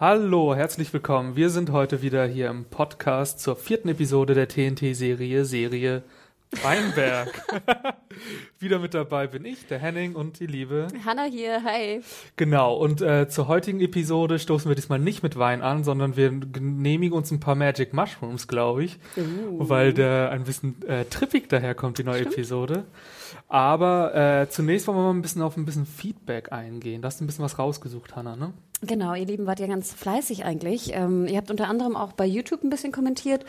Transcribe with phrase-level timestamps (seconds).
[0.00, 1.34] Hallo, herzlich willkommen.
[1.34, 6.04] Wir sind heute wieder hier im Podcast zur vierten Episode der TNT-Serie, Serie
[6.62, 7.42] Weinberg.
[8.60, 12.00] wieder mit dabei bin ich, der Henning und die liebe Hanna hier, hi.
[12.36, 16.30] Genau, und äh, zur heutigen Episode stoßen wir diesmal nicht mit Wein an, sondern wir
[16.30, 19.68] genehmigen uns ein paar Magic Mushrooms, glaube ich, Uh.
[19.68, 22.84] weil der ein bisschen äh, trippig daherkommt, die neue Episode.
[23.48, 27.02] Aber äh, zunächst wollen wir mal ein bisschen auf ein bisschen Feedback eingehen.
[27.02, 28.52] Da hast du ein bisschen was rausgesucht, Hanna, ne?
[28.80, 30.94] Genau, ihr Lieben wart ja ganz fleißig eigentlich.
[30.94, 33.44] Ähm, ihr habt unter anderem auch bei YouTube ein bisschen kommentiert.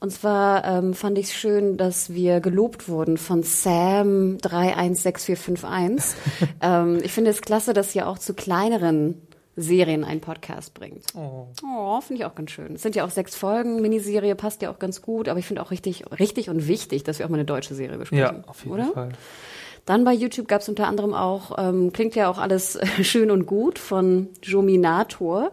[0.00, 6.18] Und zwar ähm, fand ich es schön, dass wir gelobt wurden von Sam 316451.
[6.62, 9.20] ähm, ich finde es klasse, dass ihr auch zu kleineren
[9.56, 11.04] Serien einen Podcast bringt.
[11.14, 11.48] Oh.
[11.62, 12.74] Oh, finde ich auch ganz schön.
[12.74, 15.62] Es sind ja auch sechs Folgen, Miniserie passt ja auch ganz gut, aber ich finde
[15.62, 18.36] auch richtig, richtig und wichtig, dass wir auch mal eine deutsche Serie besprechen.
[18.38, 18.92] Ja, auf jeden oder?
[18.92, 19.12] Fall.
[19.84, 23.46] Dann bei YouTube gab es unter anderem auch, ähm, klingt ja auch alles schön und
[23.46, 25.52] gut von Jominator.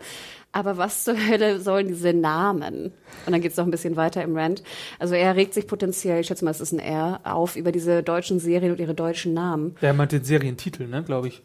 [0.52, 2.92] Aber was zur Hölle sollen diese Namen?
[3.26, 4.64] Und dann geht es noch ein bisschen weiter im Rant.
[4.98, 8.02] Also er regt sich potenziell, ich schätze mal, es ist ein R, auf über diese
[8.02, 9.76] deutschen Serien und ihre deutschen Namen.
[9.82, 11.44] Der meint den Serientitel, ne, glaube ich.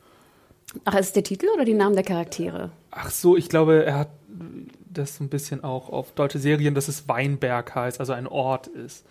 [0.85, 2.71] Ach, ist es der Titel oder die Namen der Charaktere?
[2.91, 4.09] Ach so, ich glaube, er hat
[4.91, 8.69] das so ein bisschen auch auf deutsche Serien, dass es Weinberg heißt, also ein Ort
[8.69, 9.05] ist.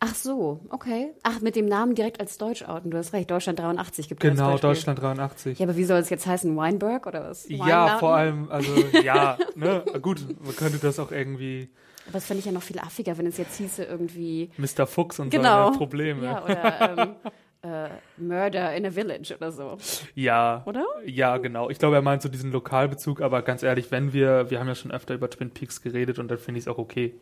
[0.00, 1.12] Ach so, okay.
[1.22, 2.90] Ach, mit dem Namen direkt als Deutsch outen.
[2.90, 4.56] Du hast recht, Deutschland 83 gibt es Genau.
[4.58, 5.58] Deutschland 83.
[5.58, 6.56] Ja, aber wie soll es jetzt heißen?
[6.56, 7.48] Weinberg oder was?
[7.48, 8.00] Ja, Weingarten?
[8.00, 11.68] vor allem, also ja, ne, gut, man könnte das auch irgendwie
[12.04, 14.86] Aber das fände ich ja noch viel affiger, wenn es jetzt hieße irgendwie Mr.
[14.86, 15.66] Fuchs und Genau.
[15.66, 16.24] seine Probleme.
[16.24, 17.14] Ja, oder ähm,
[17.62, 19.76] äh, Murder in a Village oder so.
[20.14, 20.84] Ja, Oder?
[21.04, 21.68] Ja, genau.
[21.70, 24.74] Ich glaube, er meint so diesen Lokalbezug, aber ganz ehrlich, wenn wir, wir haben ja
[24.76, 27.14] schon öfter über Twin Peaks geredet und dann finde ich es auch okay.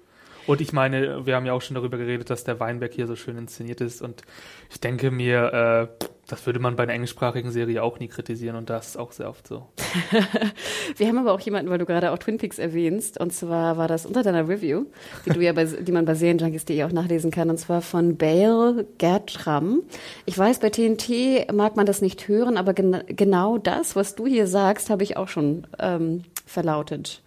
[0.46, 3.16] Und ich meine, wir haben ja auch schon darüber geredet, dass der Weinberg hier so
[3.16, 4.22] schön inszeniert ist und
[4.70, 8.70] ich denke mir, äh, das würde man bei einer englischsprachigen Serie auch nie kritisieren und
[8.70, 9.66] das ist auch sehr oft so.
[10.96, 13.88] Wir haben aber auch jemanden, weil du gerade auch Twin Peaks erwähnst, und zwar war
[13.88, 14.86] das unter deiner Review,
[15.26, 18.86] die du ja bei, die man bei Serienjunkies.de auch nachlesen kann, und zwar von Bale
[18.98, 19.82] Gertram.
[20.24, 24.26] Ich weiß, bei TNT mag man das nicht hören, aber gen genau das, was du
[24.26, 27.22] hier sagst, habe ich auch schon ähm, verlautet.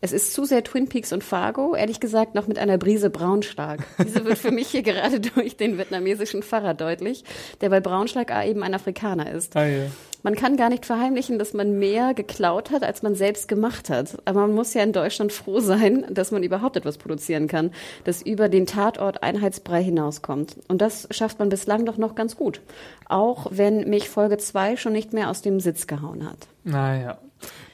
[0.00, 3.80] Es ist zu sehr Twin Peaks und Fargo, ehrlich gesagt noch mit einer Brise Braunschlag.
[3.98, 7.24] Diese wird für mich hier gerade durch den vietnamesischen Pfarrer deutlich,
[7.60, 9.56] der bei Braunschlag eben ein Afrikaner ist.
[9.56, 9.86] Ah, ja.
[10.22, 14.18] Man kann gar nicht verheimlichen, dass man mehr geklaut hat, als man selbst gemacht hat.
[14.24, 17.70] Aber man muss ja in Deutschland froh sein, dass man überhaupt etwas produzieren kann,
[18.04, 20.56] das über den Tatort Einheitsbrei hinauskommt.
[20.68, 22.60] Und das schafft man bislang doch noch ganz gut.
[23.08, 26.48] Auch wenn mich Folge 2 schon nicht mehr aus dem Sitz gehauen hat.
[26.64, 27.18] Naja.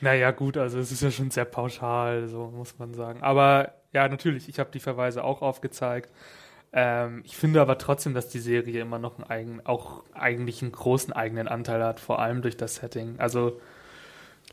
[0.00, 3.22] Naja, gut, also es ist ja schon sehr pauschal, so muss man sagen.
[3.22, 6.10] Aber ja, natürlich, ich habe die Verweise auch aufgezeigt.
[6.72, 10.72] Ähm, ich finde aber trotzdem, dass die Serie immer noch einen eigen, auch eigentlich einen
[10.72, 13.14] großen eigenen Anteil hat, vor allem durch das Setting.
[13.19, 13.60] Also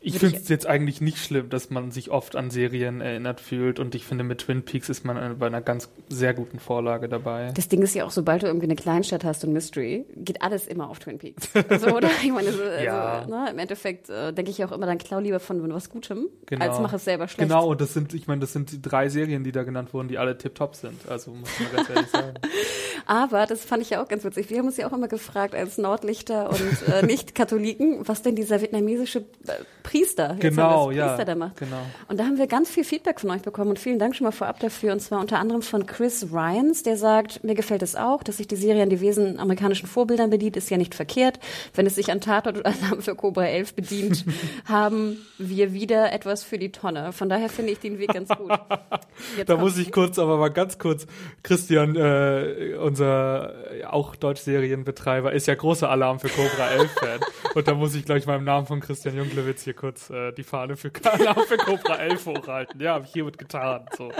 [0.02, 3.78] ich finde es jetzt eigentlich nicht schlimm, dass man sich oft an Serien erinnert fühlt
[3.78, 7.08] und ich finde, mit Twin Peaks ist man äh, bei einer ganz sehr guten Vorlage
[7.08, 7.52] dabei.
[7.54, 10.66] Das Ding ist ja auch, sobald du irgendwie eine Kleinstadt hast und Mystery, geht alles
[10.66, 11.48] immer auf Twin Peaks.
[11.52, 12.08] So, oder?
[12.22, 13.20] Ich meine, so, Ja.
[13.20, 16.26] also, ne, im Endeffekt äh, denke ich auch immer, dann klau lieber von was Gutem,
[16.46, 16.64] Genau.
[16.68, 17.48] als mach es selber schlecht.
[17.48, 20.08] Genau, und das sind, ich meine, das sind die drei Serien, die da genannt wurden,
[20.08, 21.08] die alle tipptopp sind.
[21.08, 22.34] Also muss man ganz ehrlich sagen.
[23.06, 24.48] Aber das fand ich ja auch ganz witzig.
[24.50, 28.60] Wir haben uns ja auch immer gefragt als Nordlichter und äh, Nicht-Katholiken, was denn dieser
[28.60, 29.52] vietnamesische äh,
[29.92, 31.56] Priester, jetzt Genau, haben wir das ja, Priester da macht.
[31.58, 31.82] genau.
[32.08, 34.32] Und da haben wir ganz viel Feedback von euch bekommen und vielen Dank schon mal
[34.32, 34.92] vorab dafür.
[34.92, 38.48] Und zwar unter anderem von Chris Ryans, der sagt, mir gefällt es auch, dass sich
[38.48, 41.38] die Serie an diversen amerikanischen Vorbildern bedient, ist ja nicht verkehrt.
[41.74, 44.24] Wenn es sich an Tatort oder Alarm für Cobra 11 bedient,
[44.64, 47.12] haben wir wieder etwas für die Tonne.
[47.12, 48.50] Von daher finde ich den Weg ganz gut.
[49.36, 51.06] Jetzt Da muss ich kurz, aber mal ganz kurz,
[51.42, 57.20] Christian, äh, unser äh, auch Deutschserienbetreiber, ist ja großer Alarm für Cobra 11 Fan.
[57.54, 60.30] Und da muss ich, glaube ich, mal im Namen von Christian Junglewitz hier kurz äh,
[60.30, 62.80] die Fahne für Alarm für Cobra 11 hochhalten.
[62.80, 63.84] Ja, habe ich hiermit getan.
[63.98, 64.12] So.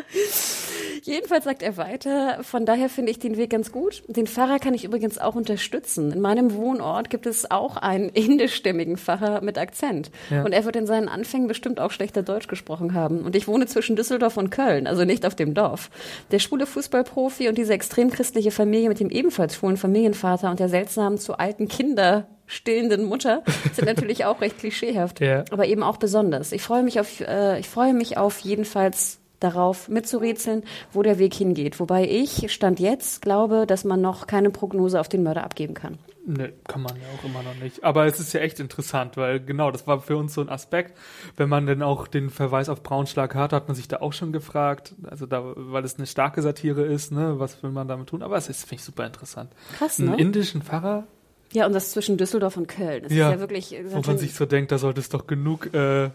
[1.05, 4.03] Jedenfalls sagt er weiter, von daher finde ich den Weg ganz gut.
[4.09, 6.11] Den Pfarrer kann ich übrigens auch unterstützen.
[6.11, 10.11] In meinem Wohnort gibt es auch einen indischstämmigen Pfarrer mit Akzent.
[10.31, 10.43] Ja.
[10.43, 13.21] Und er wird in seinen Anfängen bestimmt auch schlechter Deutsch gesprochen haben.
[13.21, 15.91] Und ich wohne zwischen Düsseldorf und Köln, also nicht auf dem Dorf.
[16.33, 20.69] Der schwule Fußballprofi und diese extrem christliche Familie mit dem ebenfalls schwulen Familienvater und der
[20.69, 25.45] seltsamen zu alten Kinder stillenden Mutter sind natürlich auch recht klischeehaft, Ja.
[25.51, 26.53] aber eben auch besonders.
[26.53, 30.63] Ich freue mich auf, äh, ich freue mich auf jedenfalls darauf mitzurätseln,
[30.93, 31.81] wo der Weg hingeht.
[31.81, 35.99] Wobei ich, Stand jetzt, glaube, dass man noch keine Prognose auf den Mörder abgeben kann.
[36.25, 37.83] Ne, kann man ja auch immer noch nicht.
[37.83, 40.97] Aber es ist ja echt interessant, weil genau, das war für uns so ein Aspekt.
[41.37, 44.31] Wenn man denn auch den Verweis auf Braunschlag hat, hat man sich da auch schon
[44.33, 44.95] gefragt.
[45.11, 48.23] Also da, weil es eine starke Satire ist, ne, was will man damit tun?
[48.23, 49.51] Aber es ist, finde ich, super interessant.
[49.77, 50.17] Krass, Einen ne?
[50.19, 51.09] indischen Pfarrer,
[51.53, 53.03] Ja, und das zwischen Düsseldorf und Köln.
[53.05, 53.77] Das Ja, ist ja wirklich.
[53.91, 56.11] wo man sich so denkt, da sollte es doch genug, äh,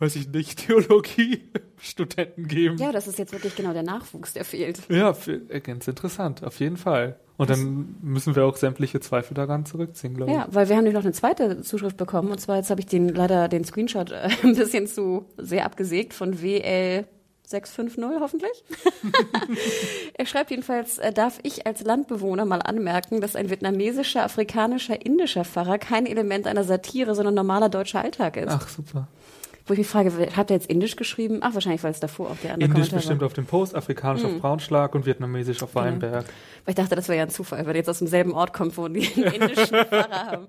[0.00, 2.76] weiß ich nicht, Theologie-Studenten geben.
[2.78, 4.80] ja, das ist jetzt wirklich genau der Nachwuchs, der fehlt.
[4.88, 5.14] Ja,
[5.48, 7.16] äh, ganz interessant, auf jeden Fall.
[7.36, 10.36] Und dann müssen wir auch sämtliche Zweifel daran zurückziehen, glaube ich.
[10.38, 12.30] Ja, weil wir haben nämlich noch eine zweite Zuschrift bekommen.
[12.30, 16.14] Und zwar, jetzt habe ich den leider den Screenshot äh, ein bisschen zu sehr abgesägt
[16.14, 17.06] von WL
[17.46, 18.64] 650 hoffentlich.
[20.14, 25.44] er schreibt jedenfalls, äh, darf ich als Landbewohner mal anmerken, dass ein vietnamesischer, afrikanischer, indischer
[25.44, 28.50] Pfarrer kein Element einer Satire, sondern normaler deutscher Alltag ist.
[28.50, 29.08] Ach, super.
[29.66, 31.38] Wo ich mich frage, hat er jetzt indisch geschrieben?
[31.40, 33.26] Ach, wahrscheinlich, weil es davor auch der andere Indisch Kommentar bestimmt war.
[33.26, 34.34] auf dem Post, afrikanisch Hm.
[34.36, 36.26] auf Braunschlag und vietnamesisch auf Weinberg.
[36.64, 38.76] Weil ich dachte, das wäre ja ein Zufall, weil er jetzt aus demselben Ort kommt,
[38.76, 40.46] wo die einen indischen Pfarrer haben.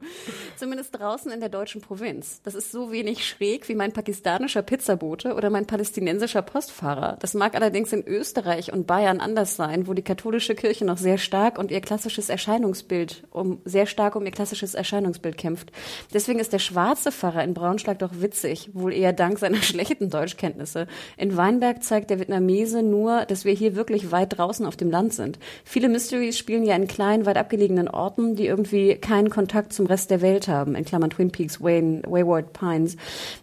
[0.57, 2.41] Zumindest draußen in der deutschen Provinz.
[2.43, 7.17] Das ist so wenig schräg wie mein pakistanischer Pizzabote oder mein palästinensischer Postfahrer.
[7.19, 11.17] Das mag allerdings in Österreich und Bayern anders sein, wo die katholische Kirche noch sehr
[11.17, 15.71] stark und ihr klassisches Erscheinungsbild, um sehr stark um ihr klassisches Erscheinungsbild kämpft.
[16.13, 20.87] Deswegen ist der schwarze Pfarrer in Braunschlag doch witzig, wohl eher dank seiner schlechten Deutschkenntnisse.
[21.17, 25.13] In Weinberg zeigt der Vietnamese nur, dass wir hier wirklich weit draußen auf dem Land
[25.13, 25.39] sind.
[25.63, 30.11] Viele Mysteries spielen ja in kleinen, weit abgelegenen Orten, die irgendwie keinen Kontakt zum Rest
[30.11, 32.95] der Welt haben, in Klammern Twin Peaks, Wayne, Wayward Pines.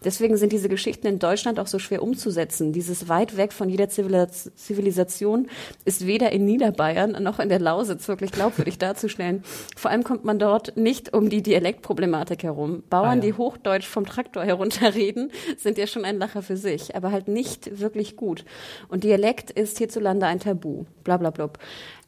[0.04, 2.72] Deswegen sind diese Geschichten in Deutschland auch so schwer umzusetzen.
[2.72, 5.48] Dieses weit weg von jeder Zivilis- Zivilisation
[5.84, 9.42] ist weder in Niederbayern noch in der Lausitz wirklich glaubwürdig darzustellen.
[9.76, 12.82] Vor allem kommt man dort nicht um die Dialektproblematik herum.
[12.90, 13.20] Bauern, Ah, ja.
[13.20, 17.81] die Hochdeutsch vom Traktor herunterreden, sind ja schon ein Lacher für sich, aber halt nicht
[17.81, 18.44] wirklich gut.
[18.88, 20.84] Und Dialekt ist hierzulande ein Tabu.
[21.04, 21.50] Blablabla.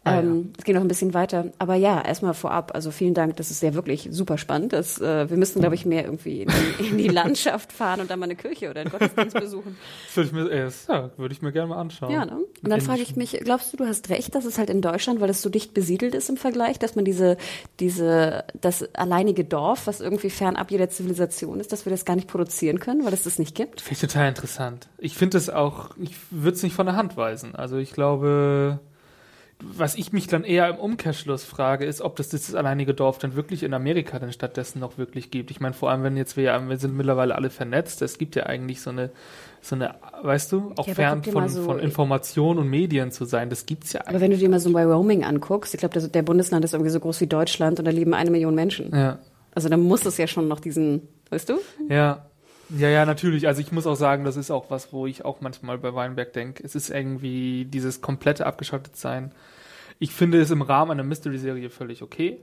[0.04, 1.46] Ah, ähm, Es geht noch ein bisschen weiter.
[1.58, 4.74] Aber ja, erstmal vorab, also vielen Dank, das ist ja wirklich super spannend.
[4.74, 8.10] Das, äh, wir müssten, glaube ich, mehr irgendwie in die, in die Landschaft fahren und
[8.10, 9.76] dann mal eine Kirche oder einen Gottesdienst besuchen.
[10.06, 12.12] Das würde ich mir, äh, ja, würde ich mir gerne mal anschauen.
[12.12, 12.36] Ja, ne?
[12.36, 15.20] Und dann frage ich mich, glaubst du, du hast recht, dass es halt in Deutschland,
[15.20, 17.38] weil es so dicht besiedelt ist im Vergleich, dass man diese,
[17.80, 22.28] diese, das alleinige Dorf, was irgendwie fernab jeder Zivilisation ist, dass wir das gar nicht
[22.28, 23.80] produzieren können, weil es das nicht gibt?
[23.80, 24.88] Finde ich total interessant.
[24.98, 27.54] Ich finde es auch, ich würde es nicht von der Hand weisen.
[27.54, 28.80] Also ich glaube,
[29.62, 33.34] was ich mich dann eher im Umkehrschluss frage, ist, ob das dieses alleinige Dorf dann
[33.36, 35.50] wirklich in Amerika dann stattdessen noch wirklich gibt.
[35.50, 38.34] Ich meine, vor allem, wenn jetzt wir ja, wir sind mittlerweile alle vernetzt, es gibt
[38.36, 39.10] ja eigentlich so eine,
[39.62, 43.24] so eine, weißt du, auch Ja, aber fern von, so- von Information und Medien zu
[43.24, 44.20] sein, das gibt's ja Aber eigentlich.
[44.22, 47.00] wenn du dir mal so Wyoming anguckst, ich glaube, das- der Bundesland ist irgendwie so
[47.00, 48.94] groß wie Deutschland und da leben eine Million Menschen.
[48.94, 49.18] Ja.
[49.54, 51.54] Also da muss es ja schon noch diesen, weißt du?
[51.88, 52.26] Ja.
[52.70, 53.46] Ja, ja, natürlich.
[53.46, 56.32] Also ich muss auch sagen, das ist auch was, wo ich auch manchmal bei Weinberg
[56.32, 56.62] denke.
[56.64, 59.32] Es ist irgendwie dieses komplette abgeschottet sein.
[59.98, 62.38] Ich finde es im Rahmen einer Mystery-Serie völlig okay.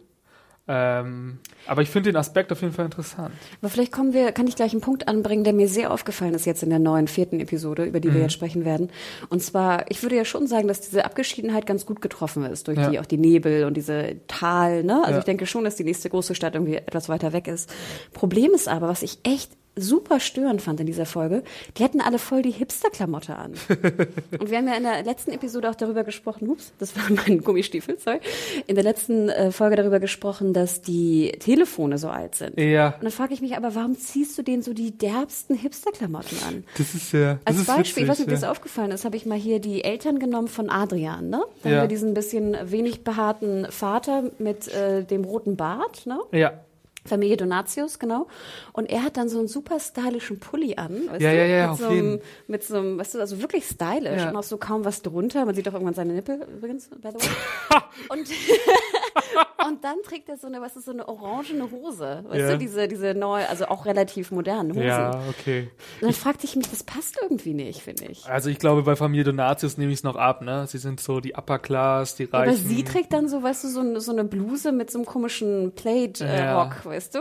[0.68, 3.33] Ähm, aber ich finde den Aspekt auf jeden Fall interessant.
[3.62, 6.45] Aber vielleicht kommen wir, kann ich gleich einen Punkt anbringen, der mir sehr aufgefallen ist
[6.45, 8.13] jetzt in der neuen vierten Episode, über die Mhm.
[8.13, 8.91] wir jetzt sprechen werden.
[9.29, 12.77] Und zwar, ich würde ja schon sagen, dass diese Abgeschiedenheit ganz gut getroffen ist durch
[12.77, 12.89] Ja.
[12.91, 14.83] die auch die Nebel und diese Tal.
[14.83, 15.00] Ne?
[15.01, 15.18] Also Ja.
[15.19, 17.73] ich denke schon, dass die nächste große Stadt irgendwie etwas weiter weg ist.
[18.13, 21.44] Problem ist aber, was ich echt super störend fand in dieser Folge,
[21.78, 23.54] die hatten alle voll die Hipster-Klamotte an.
[24.40, 27.42] Und wir haben ja in der letzten Episode auch darüber gesprochen, ups, das war mein
[27.42, 28.19] Gummistiefel, sorry,
[28.68, 32.59] in der letzten äh, Folge darüber gesprochen, dass die Telefone so alt sind.
[32.59, 36.37] Ja, Und dann frage ich mich aber, warum ziehst du denen so die derbsten Hipster-Klamotten
[36.47, 36.63] an?
[36.78, 37.35] das ist ja.
[37.45, 39.25] Das Als ist Beispiel, ich weiß nicht, ob dir witzig, das aufgefallen ist, habe ich
[39.25, 41.42] mal hier die Eltern genommen von Adrian, ne?
[41.63, 41.75] Da Ja.
[41.78, 46.19] haben wir diesen bisschen wenig behaarten Vater mit äh, dem roten Bart, ne?
[46.33, 46.54] ja.
[47.03, 48.27] Familie Donatius, genau.
[48.73, 51.37] Und er hat dann so einen super stylischen Pulli an, weißt Ja, du?
[51.37, 52.21] ja, ja, mit auf so einem, jeden.
[52.47, 54.29] Mit so einem, weißt du, also wirklich stylisch Ja.
[54.29, 55.43] und auch so kaum was drunter.
[55.45, 57.81] Man sieht auch irgendwann seine Nippel übrigens, by the way.
[58.09, 58.27] und,
[59.68, 62.51] und dann trägt er so eine, was ist so eine orangene Hose, weißt Ja.
[62.51, 64.83] du, diese, diese neue, also auch relativ modernen Hosen.
[64.83, 65.69] Ja, okay.
[66.01, 68.25] Und dann fragte ich mich, das passt irgendwie nicht, finde ich.
[68.25, 70.65] Also ich glaube, bei Familie Donatius nehme ich es noch ab, ne?
[70.68, 72.68] Sie sind so die Upper Class, die Ja, aber Reichen.
[72.68, 75.73] sie trägt dann so, weißt du, so, eine- so eine Bluse mit so einem komischen
[75.75, 76.81] Plaid-Rock, Ja.
[76.85, 77.19] weißt du?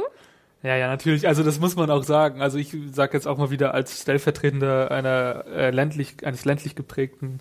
[0.62, 1.26] Ja, ja, natürlich.
[1.26, 2.43] Also das muss man auch sagen.
[2.43, 7.38] Also ich sage jetzt auch mal wieder als Stellvertretender einer äh, ländlich, eines ländlich geprägten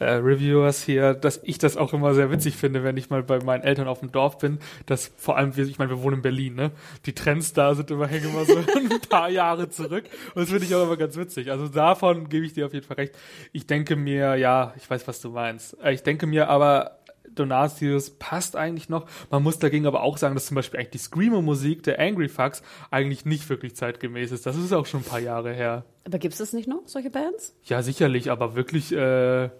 [0.00, 3.38] äh, Reviewers hier, dass ich das auch immer sehr witzig finde, wenn ich mal bei
[3.38, 6.22] meinen Eltern auf dem Dorf bin, dass vor allem, wir, ich meine, wir wohnen in
[6.22, 6.72] Berlin, ne?
[7.06, 10.04] Die Trends da sind immer hängen immer so ein paar Jahre zurück.
[10.34, 11.52] Und das finde ich auch immer ganz witzig.
[11.52, 13.14] Also davon gebe ich dir auf jeden Fall recht.
[13.52, 15.76] Ich denke mir, ja, ich weiß, was du meinst.
[15.84, 16.98] Äh, Ich denke mir aber,
[17.38, 19.06] Donatius passt eigentlich noch.
[19.30, 22.62] Man muss dagegen aber auch sagen, dass zum Beispiel eigentlich die Screamer-Musik der Angry Fucks
[22.90, 24.46] eigentlich nicht wirklich zeitgemäß ist.
[24.46, 25.84] Das ist auch schon ein paar Jahre her.
[26.04, 27.54] Aber gibt es das nicht noch, solche Bands?
[27.64, 29.50] Ja, sicherlich, aber wirklich, äh,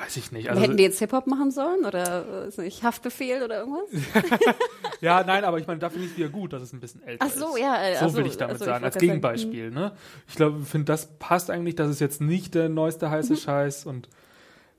[0.00, 0.50] weiß ich nicht.
[0.50, 3.88] Also, Hätten die jetzt Hip-Hop machen sollen oder äh, ist nicht Haftbefehl oder irgendwas?
[5.00, 7.02] ja, nein, aber ich meine, da finde ich es wieder gut, dass es ein bisschen
[7.04, 7.60] älter Ach so, ist.
[7.62, 9.40] ja, äh, So ach so, will ich damit ach so, sagen, als wollte gerade sagen,
[9.46, 9.70] Gegenbeispiel.
[9.70, 9.92] Ne?
[10.28, 13.36] Ich glaube, finde, das passt eigentlich, das ist jetzt nicht der neueste heiße Mhm.
[13.38, 14.08] Scheiß und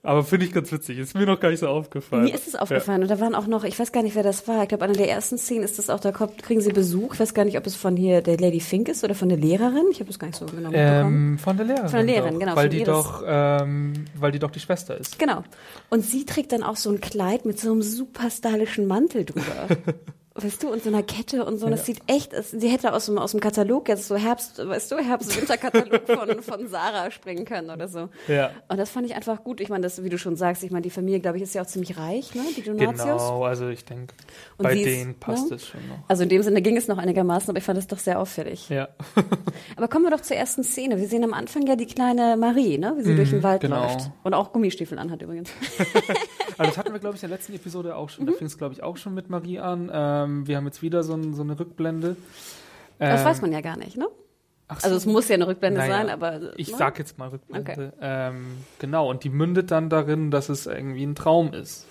[0.03, 0.99] aber finde ich ganz witzig.
[0.99, 2.25] Ist mir noch gar nicht so aufgefallen.
[2.25, 4.47] Mir ist es aufgefallen und da waren auch noch, ich weiß gar nicht, wer das
[4.47, 4.63] war.
[4.63, 7.15] Ich glaube, einer der ersten Szenen ist das auch, da kommt, kriegen sie Besuch.
[7.15, 9.37] Ich weiß gar nicht, ob es von hier der Lady Fink ist oder von der
[9.37, 9.85] Lehrerin.
[9.91, 11.31] Ich habe das gar nicht so genau mitbekommen.
[11.33, 11.89] Ähm, von der Lehrerin.
[11.89, 15.19] Von der Lehrerin, doch, genau, Weil die doch, ähm, weil die doch die Schwester ist.
[15.19, 15.43] Genau.
[15.89, 19.43] Und sie trägt dann auch so ein Kleid mit so einem super stylischen Mantel drüber.
[20.39, 21.65] Weißt du, und so einer Kette und so.
[21.65, 24.59] Und das sieht echt, es- sie hätte aus dem, aus dem Katalog jetzt so Herbst,
[24.65, 28.09] weißt du, Herbst-Winter-Katalog von, von Sarah springen können oder so.
[28.27, 28.51] Ja.
[28.67, 29.61] Und das fand ich einfach gut.
[29.61, 31.63] Ich meine, das, wie du schon sagst, ich meine, die Familie, glaube ich, ist ja
[31.63, 32.41] auch ziemlich reich, ne?
[32.55, 33.01] Die Donatius.
[33.03, 34.13] Genau, also ich denke,
[34.59, 35.55] bei sie ist- denen passt ne?
[35.55, 35.97] es schon noch.
[36.07, 38.69] Also in dem Sinne ging es noch einigermaßen, aber ich fand es doch sehr auffällig.
[38.69, 38.89] Ja.
[39.75, 40.97] Aber kommen wir doch zur ersten Szene.
[40.99, 42.93] Wir sehen am Anfang ja die kleine Marie, ne?
[42.97, 43.83] Wie sie durch den Wald genau.
[43.83, 44.11] läuft.
[44.23, 45.49] Und auch Gummistiefel anhat übrigens.
[46.59, 48.25] Also das hatten wir, glaube ich, in der letzten Episode auch schon.
[48.25, 48.29] Mhm.
[48.31, 49.91] Da fing es, glaube ich, auch schon mit Marie an.
[49.93, 52.15] Ähm, wir haben jetzt wieder so, ein, so eine Rückblende.
[52.99, 54.07] Das Ähm, weiß man ja gar nicht, ne?
[54.67, 56.57] ach Also es muss ja eine Rückblende Naja, sein, aber.
[56.57, 56.77] Ich ne?
[56.77, 57.71] sag jetzt mal Rückblende.
[57.71, 57.89] Okay.
[58.01, 58.45] Ähm,
[58.79, 61.85] genau, und die mündet dann darin, dass es irgendwie ein Traum ist.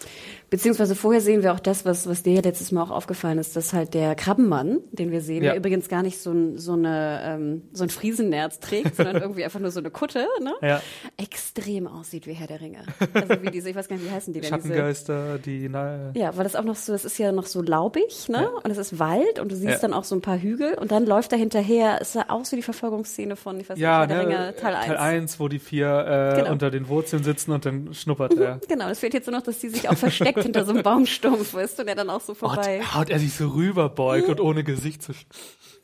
[0.49, 3.57] Beziehungsweise vorher sehen wir auch das, was, was dir ja letztes Mal auch aufgefallen ist,
[3.57, 5.51] dass halt der Krabbenmann, den wir sehen, Ja.
[5.51, 9.45] der übrigens gar nicht so ein, so eine, ähm, so ein Friesennerz trägt, sondern irgendwie
[9.45, 10.55] einfach nur so eine Kutte, ne?
[10.63, 10.81] Ja.
[11.17, 12.79] Extrem aussieht wie Herr der Ringe.
[13.15, 14.49] Also wie diese, ich weiß gar nicht, wie heißen die denn?
[14.51, 15.69] Schattengeister, die.
[15.69, 18.43] Na, ja, weil das auch noch so, es ist ja noch so laubig, ne?
[18.43, 18.49] Ja.
[18.63, 19.79] Und es ist Wald und du siehst Ja.
[19.81, 22.57] dann auch so ein paar Hügel und dann läuft er hinterher, es sah aus wie
[22.57, 24.87] die Verfolgungsszene von, ich weiß nicht, Herr ne, der Ringe, Teil 1.
[24.87, 26.53] Teil 1, wo die vier äh, Genau.
[26.53, 28.61] unter den Wurzeln sitzen und dann schnuppert er.
[28.69, 29.97] Genau, es fehlt jetzt nur noch, dass die sich auch
[30.43, 32.81] versteckt hinter so einem Baumstumpf ist und er dann auch so vorbei.
[32.95, 35.13] Und, und er sich so rüberbeugt und ohne Gesicht zu.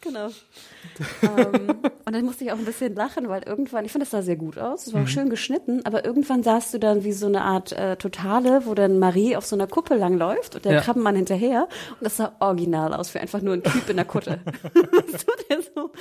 [0.01, 0.31] Genau.
[1.23, 4.23] Ähm, und dann musste ich auch ein bisschen lachen, weil irgendwann, ich fand, das sah
[4.23, 7.27] sehr gut aus, es war auch schön geschnitten, aber irgendwann sahst du dann wie so
[7.27, 10.81] eine Art äh, Totale, wo dann Marie auf so einer Kuppe langläuft und der Ja.
[10.81, 14.41] Krabbenmann hinterher und das sah original aus, wie einfach nur ein Typ in der Kutte.
[14.73, 15.93] Weißt du, der so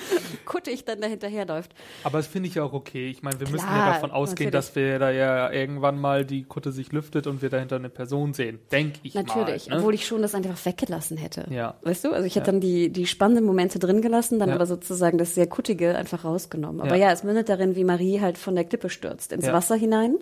[0.45, 1.71] kuttig dann da hinterherläuft.
[2.03, 3.09] Aber das finde ich ja auch okay.
[3.09, 4.67] Ich meine, wir müssen Klar, ja davon ausgehen, natürlich.
[4.67, 8.33] dass wir da ja irgendwann mal die Kutte sich lüftet und wir dahinter eine Person
[8.33, 8.59] sehen.
[8.71, 9.75] Denke ich Natürlich, mal.
[9.75, 9.79] Ne?
[9.81, 11.45] obwohl ich schon das einfach weggelassen hätte.
[11.49, 11.75] Ja.
[11.83, 14.55] Weißt du, also ich hätte dann die, die spannenden Momente drin gelassen, dann Ja.
[14.55, 16.81] aber sozusagen das sehr Kuttige einfach rausgenommen.
[16.81, 17.07] Aber Ja.
[17.07, 17.11] ja.
[17.11, 19.53] es mündet darin, wie Marie halt von der Klippe stürzt, ins Ja.
[19.53, 20.15] Wasser hinein.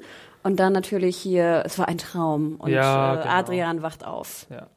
[0.43, 3.29] Und dann natürlich hier, es war ein Traum und Ja, äh, genau.
[3.33, 4.47] Adrian wacht auf.
[4.49, 4.67] Ja.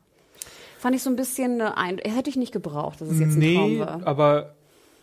[0.78, 3.38] Fand ich so ein bisschen, äh, ein, hätte ich nicht gebraucht, dass es jetzt ein
[3.38, 4.00] nee, Traum war.
[4.06, 4.54] aber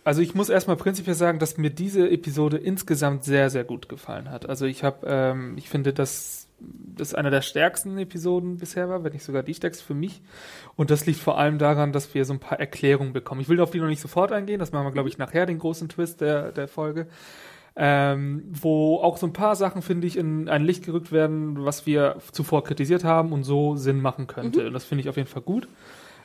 [0.03, 4.31] also ich muss erstmal prinzipiell sagen, dass mir diese Episode insgesamt sehr, sehr gut gefallen
[4.31, 4.47] hat.
[4.49, 9.13] Also ich habe, ähm, ich finde, dass das einer der stärksten Episoden bisher war, wenn
[9.13, 10.21] nicht sogar die stärkste für mich.
[10.75, 13.41] Und das liegt vor allem daran, dass wir so ein paar Erklärungen bekommen.
[13.41, 15.59] Ich will auf die noch nicht sofort eingehen, das machen wir, glaube ich, nachher, den
[15.59, 17.07] großen Twist der, der Folge.
[17.75, 21.85] Ähm, wo auch so ein paar Sachen, finde ich, in ein Licht gerückt werden, was
[21.85, 24.67] wir zuvor kritisiert haben und so Sinn machen könnte.
[24.67, 25.67] Und das finde ich auf jeden Fall gut.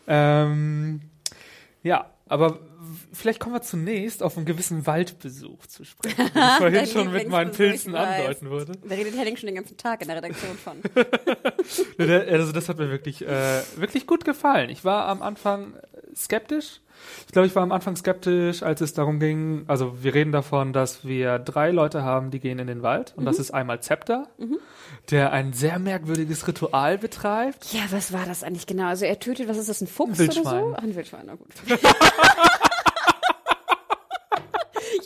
[0.09, 1.03] Ähm,
[1.83, 2.59] ja, aber
[3.13, 7.29] vielleicht kommen wir zunächst auf einen gewissen Waldbesuch zu sprechen, den ich vorhin schon mit
[7.29, 8.73] meinen Pilzen andeuten würde.
[8.83, 10.81] Da redet Henning schon den ganzen Tag in der Redaktion von.
[11.99, 14.69] Also das hat mir wirklich, äh, wirklich gut gefallen.
[14.71, 15.75] Ich war am Anfang
[16.15, 16.81] skeptisch.
[17.27, 20.73] Ich glaube, ich war am Anfang skeptisch, als es darum ging, also wir reden davon,
[20.73, 23.13] dass wir drei Leute haben, die gehen in den Wald.
[23.17, 23.27] Und Mhm.
[23.27, 24.29] das ist einmal Zepter,
[25.11, 27.73] der ein sehr merkwürdiges Ritual betreibt.
[27.73, 28.87] Ja, was war das eigentlich genau?
[28.87, 30.75] Also er tötet, was ist das, ein Fuchs Ein oder so?
[30.77, 31.49] Ach, ein Wildschwein, na gut.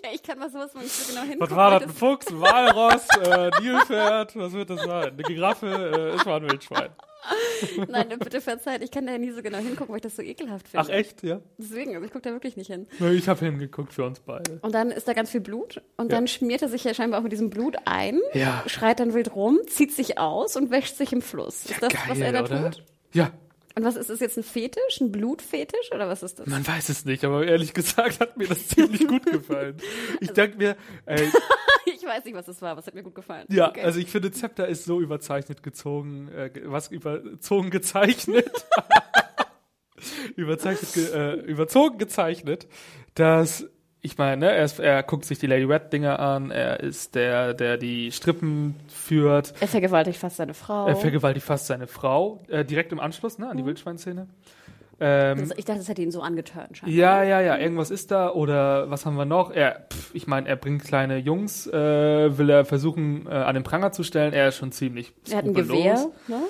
[0.05, 1.51] ja, ich kann mal sowas mal nicht so genau hingucken.
[1.51, 1.83] Was war das?
[1.89, 5.13] Ein Fuchs, ein Walross, äh, Nilpferd, was wird das sein?
[5.13, 6.91] Eine Giraffe, äh, es war ein Wildschwein.
[7.89, 10.23] Nein, bitte verzeiht, ich kann da ja nie so genau hingucken, weil ich das so
[10.23, 10.87] ekelhaft finde.
[10.87, 11.41] Ach echt, ja?
[11.59, 12.87] Deswegen, also ich gucke da wirklich nicht hin.
[12.99, 14.59] Na, Ich habe hingeguckt für uns beide.
[14.63, 16.17] Und dann ist da ganz viel Blut und Ja.
[16.19, 18.63] dann schmiert er sich ja scheinbar auch mit diesem Blut ein, Ja.
[18.67, 21.67] schreit dann wild rum, zieht sich aus und wäscht sich im Fluss.
[21.67, 22.71] Ist das, was er da oder?
[22.71, 22.85] tut?
[23.13, 23.33] Ja,
[23.77, 26.47] Und was ist das jetzt, ein Fetisch, ein Blutfetisch oder was ist das?
[26.47, 29.77] Man weiß es nicht, aber ehrlich gesagt hat mir das ziemlich gut gefallen.
[30.21, 31.29] Ich denke mir, ey,
[32.09, 33.47] weiß nicht, was das war, es hat mir gut gefallen.
[33.51, 33.83] ja, Okay.
[33.83, 38.51] also ich finde, Zepter ist so überzeichnet gezogen, äh, was überzogen gezeichnet.
[40.37, 42.69] überzeichnet, ge, äh, überzogen gezeichnet,
[43.15, 43.67] dass
[44.01, 47.17] ich meine, ne, er, ist, er guckt sich die Lady Red Dinger an, er ist
[47.17, 49.55] der, der die Strippen führt.
[49.61, 50.87] Er vergewaltigt fast seine Frau.
[50.87, 53.69] Er vergewaltigt fast seine Frau, äh, direkt im Anschluss, ne, an die Mhm.
[53.69, 54.29] Wildschweinszene.
[55.01, 56.79] Ähm, ich dachte, das hätte ihn so angeturnt.
[56.79, 56.97] scheinbar.
[56.97, 59.51] ja, ja, ja, irgendwas ist da oder was haben wir noch?
[59.51, 63.65] Er, pff, ich meine, er bringt kleine Jungs, äh, will er versuchen äh, an den
[63.65, 64.33] Pranger zu stellen.
[64.33, 65.55] Er ist schon ziemlich Er hat ein.
[65.55, 66.11] Gewehr.
[66.27, 66.43] Ne?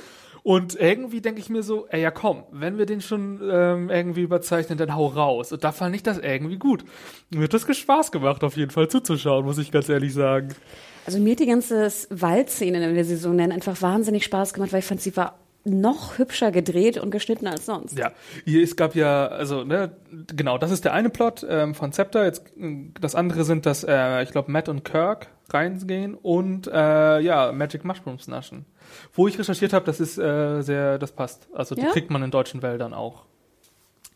[0.42, 4.22] Und irgendwie denke ich mir so, ey, ja komm, wenn wir den schon ähm, irgendwie
[4.22, 5.52] überzeichnen, dann hau raus.
[5.52, 6.84] Und da fand ich das irgendwie gut.
[7.28, 10.54] Mir hat das Spaß gemacht, auf jeden Fall zuzuschauen, muss ich ganz ehrlich sagen.
[11.04, 14.72] Also mir hat die ganze Waldszene, wenn wir sie so nennen, einfach wahnsinnig Spaß gemacht,
[14.72, 17.98] weil ich fand, sie war noch hübscher gedreht und geschnitten als sonst.
[17.98, 18.12] Ja,
[18.44, 19.92] hier, es gab ja, also, ne,
[20.34, 22.24] genau, das ist der eine Plot ähm, von Scepter.
[22.24, 27.20] Jetzt, äh, das andere sind, dass, äh, ich glaube, Matt und Kirk reingehen und, äh,
[27.20, 28.64] ja, Magic Mushrooms naschen.
[29.12, 31.48] Wo ich recherchiert habe, das ist äh, sehr, das passt.
[31.52, 31.90] Also, die Ja?
[31.90, 33.24] kriegt man in deutschen Wäldern auch.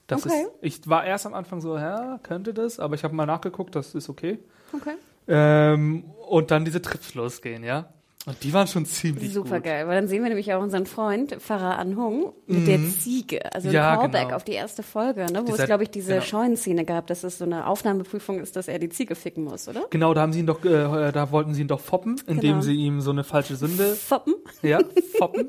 [0.07, 0.43] Das Okay.
[0.43, 0.51] ist,
[0.83, 3.95] ich war erst am Anfang so, ja, könnte das, aber ich habe mal nachgeguckt, das
[3.95, 4.39] ist okay.
[4.75, 4.95] Okay.
[5.29, 7.89] Ähm, und dann diese Trips losgehen, ja.
[8.25, 9.65] Und die waren schon ziemlich Super gut.
[9.65, 13.67] geil, weil dann sehen wir nämlich auch unseren Freund Farah Anhung mit der Ziege, also
[13.67, 13.75] ein Mhm.
[13.75, 14.37] Ja, Callback genau.
[14.37, 16.23] auf die erste Folge, ne, wo Dieser- es glaube ich diese genau.
[16.25, 19.87] Scheunenszene gab, dass es so eine Aufnahmeprüfung ist, dass er die Ziege ficken muss, oder?
[19.91, 22.61] Genau, da haben sie ihn doch, äh, da wollten sie ihn doch foppen, indem Genau.
[22.61, 24.35] sie ihm so eine falsche Sünde Foppen.
[24.63, 24.79] Ja,
[25.19, 25.49] foppen.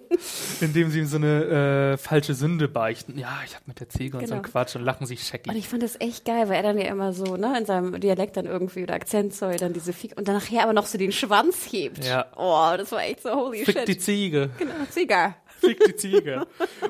[0.59, 3.19] Indem sie ihm so eine äh, falsche Sünde beichten.
[3.19, 4.37] Ja, ich hab mit der Ziege und so Genau.
[4.43, 5.55] ein Quatsch und lachen sich Und scheckig.
[5.55, 8.35] ich fand das echt geil, weil er dann ja immer so, ne, in seinem Dialekt
[8.37, 11.11] dann irgendwie oder Akzent soll dann diese Fick und dann nachher aber noch so den
[11.11, 12.03] Schwanz hebt.
[12.03, 12.25] Ja.
[12.35, 13.87] Oh, das war echt so holy Fick shit.
[13.87, 14.49] die Ziege.
[14.57, 15.35] genau, Ziege.
[15.59, 16.45] Fick die Ziege.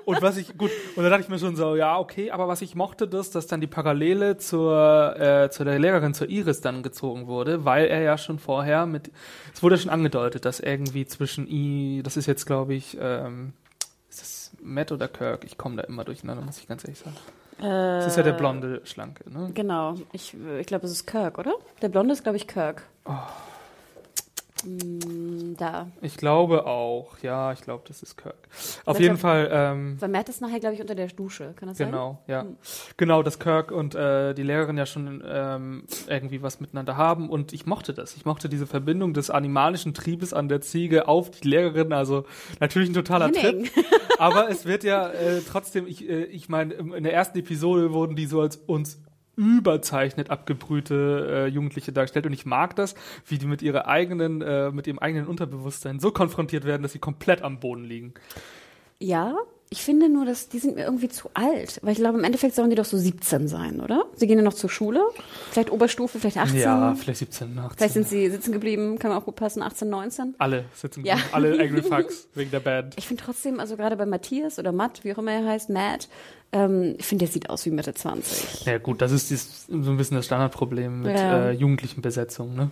[0.06, 2.62] und was ich, gut, und da dachte ich mir schon so, ja, okay, aber was
[2.62, 6.82] ich mochte, das, dass dann die Parallele zur, äh, zu der Lehrerin, zur Iris dann
[6.82, 9.12] gezogen wurde, weil er ja schon vorher mit,
[9.54, 13.54] es wurde ja schon angedeutet, dass irgendwie zwischen i, das ist jetzt, glaube ich, ähm,
[14.10, 15.44] ist das Matt oder Kirk?
[15.44, 17.16] Ich komme da immer durcheinander, muss ich ganz ehrlich sagen.
[17.60, 19.52] Das ist ja der blonde, schlanke, ne?
[19.54, 21.54] Genau, ich, ich glaube, es ist Kirk, oder?
[21.82, 22.84] Der Blonde ist, glaube ich, Kirk.
[23.06, 23.12] Oh.
[24.64, 25.88] Mm, da.
[26.02, 28.48] Ich glaube auch, ja, ich glaube, das ist Kirk.
[28.86, 31.54] Auf jeden Fall, ähm, Matt ist nachher, glaube ich, unter der Dusche.
[31.56, 31.88] Kann das sein?
[31.88, 32.44] genau, ja.
[32.44, 32.58] Hm.
[32.98, 37.54] Genau, dass Kirk und äh, die Lehrerin ja schon ähm, irgendwie was miteinander haben und
[37.54, 38.16] ich mochte das.
[38.16, 42.26] Ich mochte diese Verbindung des animalischen Triebes an der Ziege auf die Lehrerin, also
[42.60, 43.66] natürlich ein totaler Henning.
[43.66, 43.86] Trip.
[44.20, 48.16] Aber es wird ja äh, trotzdem, ich, äh, ich meine, in der ersten Episode wurden
[48.16, 49.02] die so als uns
[49.36, 54.72] überzeichnet abgebrühte äh, Jugendliche dargestellt und ich mag das, wie die mit ihrer eigenen, äh,
[54.72, 58.14] mit ihrem eigenen Unterbewusstsein so konfrontiert werden, dass sie komplett am Boden liegen.
[59.00, 59.36] Ja,
[59.74, 61.80] ich finde nur, dass die sind mir irgendwie zu alt.
[61.82, 64.06] Weil ich glaube, im Endeffekt sollen die doch so 17 sein, oder?
[64.16, 65.02] Sie gehen ja noch zur Schule.
[65.52, 66.60] Vielleicht Oberstufe, vielleicht 18.
[66.60, 67.78] Ja, vielleicht 17, 18.
[67.78, 70.36] Vielleicht sind sie sitzen geblieben, kann man auch gut passen, 18, 19.
[70.38, 71.18] alle sitzen, Ja.
[71.32, 72.94] alle Angry Fucks wegen der Band.
[72.98, 76.08] Ich finde trotzdem, also gerade bei Matthias oder Matt, wie auch immer er heißt, Matt,
[76.52, 78.66] ähm, ich finde, der sieht aus wie Mitte 20.
[78.68, 81.48] Ja gut, das ist dies, so ein bisschen das Standardproblem mit Ja.
[81.48, 82.70] äh, jugendlichen Besetzungen, ne?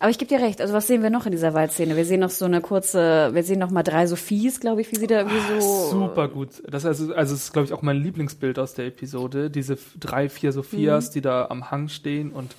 [0.00, 1.94] Aber ich gebe dir recht, also was sehen wir noch in dieser Waldszene?
[1.94, 4.96] Wir sehen noch so eine kurze, wir sehen noch mal drei Sophies, glaube ich, wie
[4.96, 5.90] sie da irgendwie so...
[5.90, 6.62] Super gut.
[6.66, 9.50] Das also, also ist, glaube ich, auch mein Lieblingsbild aus der Episode.
[9.50, 12.56] Diese drei, vier Sophias, die da am Hang stehen und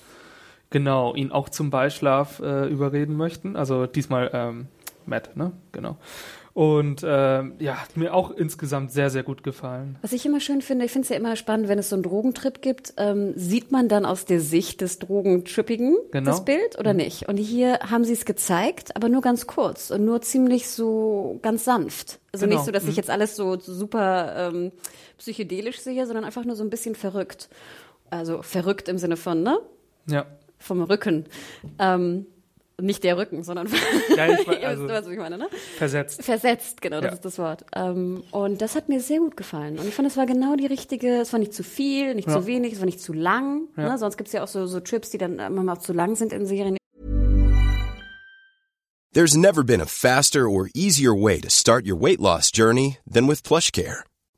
[0.70, 3.56] genau, ihn auch zum Beischlaf äh, überreden möchten.
[3.56, 4.68] Also diesmal ähm,
[5.04, 5.50] Matt, ne?
[5.72, 5.96] Genau.
[6.54, 9.96] Und ähm, ja, hat mir auch insgesamt sehr, sehr gut gefallen.
[10.02, 12.02] Was ich immer schön finde, ich finde es ja immer spannend, wenn es so einen
[12.02, 16.30] Drogentrip gibt, ähm, sieht man dann aus der Sicht des Drogentrippigen Genau.
[16.30, 17.26] das Bild oder nicht?
[17.26, 21.64] Und hier haben sie es gezeigt, aber nur ganz kurz und nur ziemlich so ganz
[21.64, 22.18] sanft.
[22.32, 22.56] Also Genau.
[22.58, 22.96] nicht so, dass ich Mhm.
[22.96, 24.72] jetzt alles so super ähm,
[25.16, 27.48] psychedelisch sehe, sondern einfach nur so ein bisschen verrückt.
[28.10, 29.58] Also verrückt im Sinne von, ne?
[30.06, 30.26] Ja.
[30.58, 31.24] Vom Rücken.
[31.78, 32.26] Ähm,
[32.80, 33.68] nicht der Rücken, sondern
[34.16, 35.48] Ja, ich also was ich meine, ne?
[35.76, 36.22] versetzt.
[36.22, 37.12] Versetzt, genau, das Ja.
[37.14, 37.64] ist das Wort.
[37.74, 39.78] Ähm, und das hat mir sehr gut gefallen.
[39.78, 42.40] Und ich fand, es war genau die richtige, es war nicht zu viel, nicht Ja.
[42.40, 43.68] zu wenig, es war nicht zu lang.
[43.76, 43.90] Ja.
[43.90, 43.98] Ne?
[43.98, 46.32] Sonst gibt's ja auch so, so Trips, die dann äh, manchmal auch zu lang sind
[46.32, 46.76] in Serien.
[49.14, 53.28] There's never been a faster or easier way to start your weight loss journey than
[53.28, 54.04] with PlushCare.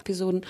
[0.00, 0.42] Episoden.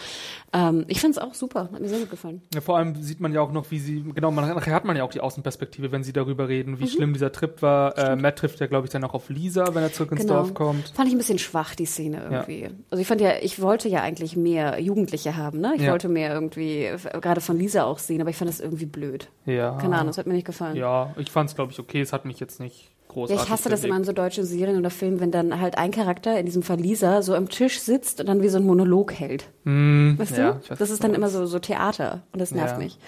[0.52, 2.42] Ähm, ich fand es auch super, hat mir sehr gut gefallen.
[2.54, 4.96] Ja, vor allem sieht man ja auch noch, wie sie, genau, man, nachher hat man
[4.96, 7.96] ja auch die Außenperspektive, wenn sie darüber reden, wie schlimm dieser Trip war.
[7.98, 10.54] Äh, Matt trifft ja, glaube ich, dann auch auf Lisa, wenn er zurück ins Dorf
[10.54, 10.88] kommt.
[10.88, 12.68] Fand ich ein bisschen schwach, die Szene irgendwie.
[12.90, 15.72] Also ich fand ja, ich wollte ja eigentlich mehr Jugendliche haben, ne?
[15.76, 15.92] Ich Ja.
[15.92, 16.88] wollte mehr irgendwie,
[17.20, 19.28] gerade von Lisa auch sehen, aber ich fand das irgendwie blöd.
[19.46, 19.76] Ja.
[19.78, 20.76] Keine Ahnung, das hat mir nicht gefallen.
[20.76, 22.00] Ja, ich fand es, glaube ich, okay.
[22.00, 24.78] Es hat mich jetzt nicht Ja, großartig ich hasse das immer in so deutschen Serien
[24.78, 28.28] oder Filmen, wenn dann halt ein Charakter, in diesem Lisa, so am Tisch sitzt und
[28.28, 29.48] dann wie so ein Monolog hält.
[29.64, 30.70] Hm, Weißt ja, du?
[30.70, 32.78] weiß, das ist dann immer so, so Theater und das nervt Ja.
[32.78, 32.98] mich.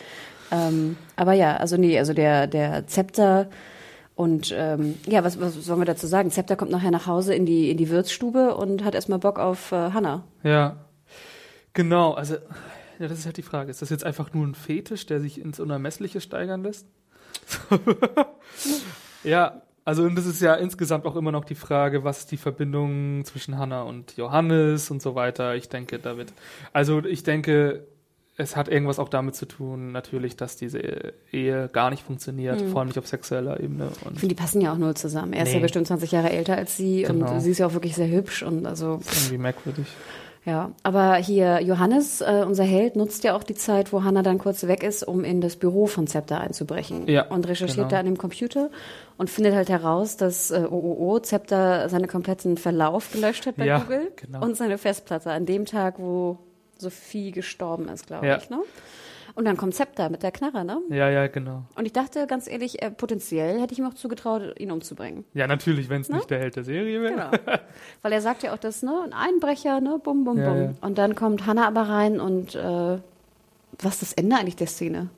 [0.50, 3.48] Ähm, aber ja, also nee, also der, der Zepter
[4.14, 6.30] und ähm, ja, was, was sollen wir dazu sagen?
[6.30, 9.72] Zepter kommt nachher nach Hause in die, in die Wirtsstube und hat erstmal Bock auf
[9.72, 10.24] äh, Hannah.
[10.42, 10.76] Ja.
[11.72, 12.34] Genau, also,
[12.98, 13.70] ja, das ist halt die Frage.
[13.70, 16.86] Ist das jetzt einfach nur ein Fetisch, der sich ins Unermessliche steigern lässt?
[19.24, 22.37] ja, also, und das ist ja insgesamt auch immer noch die Frage, was ist die
[22.37, 25.55] Verbindung zwischen Hannah und Johannes und so weiter.
[25.57, 26.33] Ich denke, David.
[26.73, 27.85] Also, ich denke,
[28.37, 32.81] es hat irgendwas auch damit zu tun, natürlich, dass diese Ehe gar nicht funktioniert, vor
[32.81, 33.88] allem nicht auf sexueller Ebene.
[33.92, 35.33] Ich Und finde, die passen ja auch null zusammen.
[35.35, 35.57] Er ist Nee.
[35.57, 37.31] ja bestimmt 20 Jahre älter als sie Genau.
[37.31, 39.87] und sie ist ja auch wirklich sehr hübsch und also irgendwie merkwürdig.
[40.44, 44.38] Ja, aber hier Johannes, äh, unser Held, nutzt ja auch die Zeit, wo Hannah dann
[44.38, 47.07] kurz weg ist, um in das Büro von Zepter einzubrechen.
[47.07, 47.88] Ja, und recherchiert genau.
[47.88, 48.68] da an dem Computer
[49.18, 53.78] und findet halt heraus, dass äh, OOO Zepter seinen kompletten Verlauf gelöscht hat bei Ja,
[53.78, 54.44] Google genau.
[54.44, 56.38] und seine Festplatte an dem Tag, wo
[56.76, 58.38] Sophie gestorben ist, glaube Ja.
[58.38, 58.50] ich.
[58.50, 58.59] Ne?
[59.35, 60.79] Und dann kommt Zepter mit der Knarre, ne?
[60.90, 61.62] Ja, ja, genau.
[61.75, 65.25] Und ich dachte, ganz ehrlich, äh, potenziell hätte ich ihm auch zugetraut, ihn umzubringen.
[65.33, 67.12] Ja, natürlich, wenn es nicht der Held der Serie wäre.
[67.12, 67.31] Genau.
[68.03, 70.62] Weil er sagt ja auch das, ne, ein Einbrecher, ne, bum, bum, Ja, bum.
[70.62, 70.71] ja.
[70.83, 72.99] Und dann kommt Hannah aber rein und äh,
[73.79, 75.09] was ist das Ende eigentlich der Szene?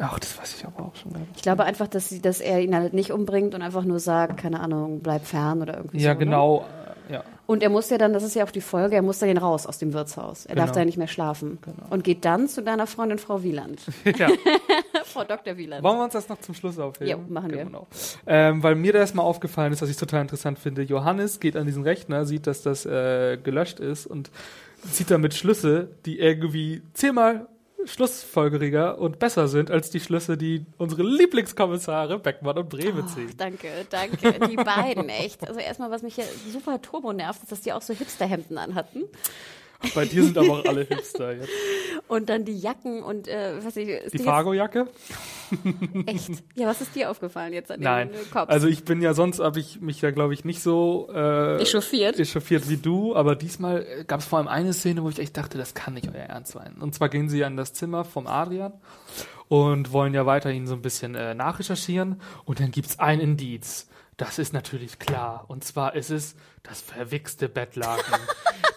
[0.00, 1.32] Ach, das weiß ich aber auch schon gar nicht.
[1.36, 4.36] Ich glaube einfach, dass, sie, dass er ihn halt nicht umbringt und einfach nur sagt,
[4.38, 6.18] keine Ahnung, bleib fern oder irgendwie Ja, so.
[6.20, 6.24] Ne?
[6.24, 6.64] genau.
[7.08, 7.24] äh, Ja.
[7.50, 9.66] Und er muss ja dann, das ist ja auch die Folge, er muss dann raus
[9.66, 10.44] aus dem Wirtshaus.
[10.44, 10.80] Er darf Genau.
[10.80, 11.56] da nicht mehr schlafen.
[11.62, 11.86] Genau.
[11.88, 13.80] Und geht dann zu deiner Freundin Frau Wieland.
[14.18, 14.28] ja.
[15.04, 15.56] Frau Dr.
[15.56, 15.82] Wieland.
[15.82, 17.10] Wollen wir uns das noch zum Schluss aufheben?
[17.10, 17.64] Jo, machen wir.
[17.64, 17.86] Genau.
[18.26, 20.82] Ähm, weil mir da erstmal aufgefallen ist, was ich total interessant finde.
[20.82, 24.30] Johannes geht an diesen Rechner, sieht, dass das äh, gelöscht ist und
[24.92, 27.46] zieht damit Schlüsse, die irgendwie zehnmal
[27.84, 33.32] schlussfolgeriger und besser sind als die Schlüsse, die unsere Lieblingskommissare Beckmann und Breme ziehen.
[33.36, 34.46] Danke, danke.
[34.48, 35.46] Die beiden, echt.
[35.46, 39.04] Also erstmal, was mich ja super turbo nervt, ist, dass die auch so Hipsterhemden anhatten.
[39.94, 41.50] Bei dir sind aber auch alle Hipster jetzt.
[42.08, 44.88] Und dann die Jacken und, äh, was ich, ist Die dir Fargo-Jacke?
[46.06, 46.30] echt?
[46.56, 48.08] Ja, was ist dir aufgefallen jetzt an Nein.
[48.08, 48.48] dem äh, Kopf?
[48.48, 52.18] Also ich bin ja sonst, habe ich mich ja, glaube ich, nicht so äh, Echauffiert?
[52.18, 55.36] echauffiert wie du, aber diesmal äh, gab es vor allem eine Szene, wo ich echt
[55.36, 56.76] dachte, das kann nicht euer Ernst sein.
[56.80, 58.72] Und zwar gehen sie an das Zimmer vom Adrian
[59.46, 63.88] und wollen ja weiterhin so ein bisschen äh, nachrecherchieren und dann gibt's ein Indiz.
[64.18, 65.44] Das ist natürlich klar.
[65.46, 68.18] Und zwar ist es das verwichste Bettlaken.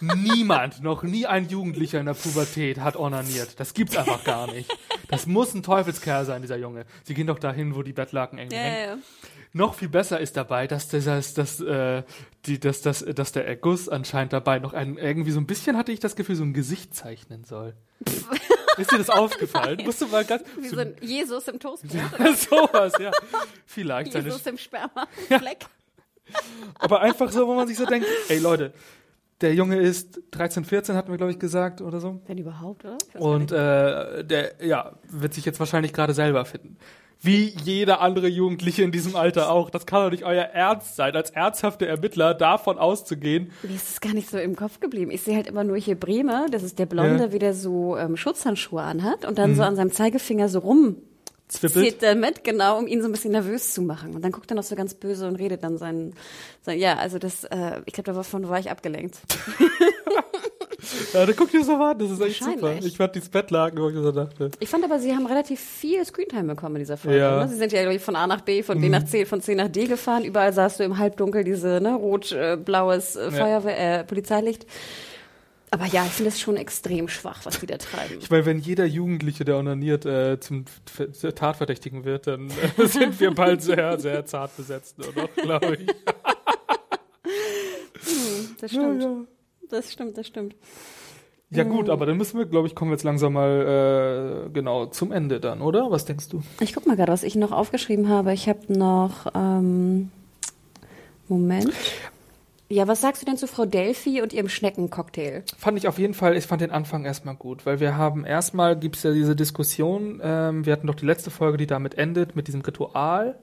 [0.00, 3.58] Niemand, noch nie ein Jugendlicher in der Pubertät hat ornaniert.
[3.58, 4.72] Das gibt's einfach gar nicht.
[5.08, 6.86] Das muss ein Teufelskerl sein, dieser Junge.
[7.02, 9.02] Sie gehen doch dahin, wo die Bettlaken irgendwie ja, hängen.
[9.02, 9.28] ja.
[9.54, 12.02] Noch viel besser ist dabei, dass das, dass, äh,
[12.46, 15.92] die, dass, dass, dass der Erguss anscheinend dabei noch ein, irgendwie so ein bisschen hatte
[15.92, 17.74] ich das Gefühl, so ein Gesicht zeichnen soll.
[18.78, 19.80] ist dir das aufgefallen?
[19.84, 21.92] Musst du mal ganz, Wie so ein Jesus im Toastbrot.
[22.36, 23.10] sowas, ja.
[23.66, 25.06] Vielleicht Jesus im Sperma.
[25.26, 25.66] Fleck.
[26.78, 28.72] aber einfach so, wo man sich so denkt, ey Leute,
[29.42, 32.22] der Junge ist 13, 14, hatten wir, glaube ich, gesagt oder so.
[32.26, 32.96] Wenn überhaupt, oder?
[33.18, 36.78] Und äh, der, ja, wird sich jetzt wahrscheinlich gerade selber finden.
[37.24, 39.70] Wie jeder andere Jugendliche in diesem Alter auch.
[39.70, 43.52] Das kann doch nicht euer Ernst sein, als ernsthafte Ermittler davon auszugehen.
[43.62, 45.12] Mir ist es gar nicht so im Kopf geblieben.
[45.12, 47.26] Ich sehe halt immer nur hier Bremer, das ist der Blonde, Ja.
[47.28, 47.32] Mhm.
[47.32, 50.96] wie der so ähm, Schutzhandschuhe anhat und dann so an seinem Zeigefinger so rum
[51.52, 54.14] zieht damit, genau, um ihn so ein bisschen nervös zu machen.
[54.14, 56.14] Und dann guckt er noch so ganz böse und redet dann sein,
[56.62, 59.18] sein ja, also das, äh, ich glaube, davon war ich abgelenkt.
[61.12, 62.74] Ja, da guckt ihr so an, das ist echt super.
[62.82, 64.50] Ich fand die Bettlaken, wo ich so dachte.
[64.58, 67.18] Ich fand aber, sie haben relativ viel Screentime bekommen in dieser Folge.
[67.18, 67.32] Ja.
[67.32, 67.42] Mhm.
[67.42, 67.48] Ne?
[67.48, 69.68] Sie sind ja ich, von A nach B, von B nach C, von C nach
[69.68, 70.24] D gefahren.
[70.24, 74.66] Überall sahst du im Halbdunkel diese ne, rot-blaues äh, Feuerwehr, äh, Polizeilicht.
[75.70, 78.18] Aber ja, ich finde es schon extrem schwach, was die da treiben.
[78.20, 80.66] Ich meine, wenn jeder Jugendliche, der onaniert, äh, zum
[81.34, 85.28] Tatverdächtigen wird, dann äh, sind wir bald sehr, sehr zart besetzt, oder?
[85.28, 85.86] Glaube ich.
[88.60, 89.28] Das stimmt.
[89.70, 90.54] Das stimmt, das stimmt.
[91.50, 94.86] Ja gut, aber dann müssen wir, glaube ich, kommen wir jetzt langsam mal äh, genau
[94.86, 95.90] zum Ende dann, oder?
[95.90, 96.40] Was denkst du?
[96.60, 98.32] Ich guck mal gerade, was ich noch aufgeschrieben habe.
[98.32, 100.10] Ich habe noch ähm,
[101.28, 101.70] Moment.
[102.70, 105.44] Ja, was sagst du denn zu Frau Delphi und ihrem Schneckencocktail?
[105.58, 108.78] Fand ich auf jeden Fall, ich fand den Anfang erstmal gut, weil wir haben erstmal
[108.78, 112.46] gibt's ja diese Diskussion, ähm, wir hatten doch die letzte Folge, die damit endet, mit
[112.48, 113.38] diesem Ritual.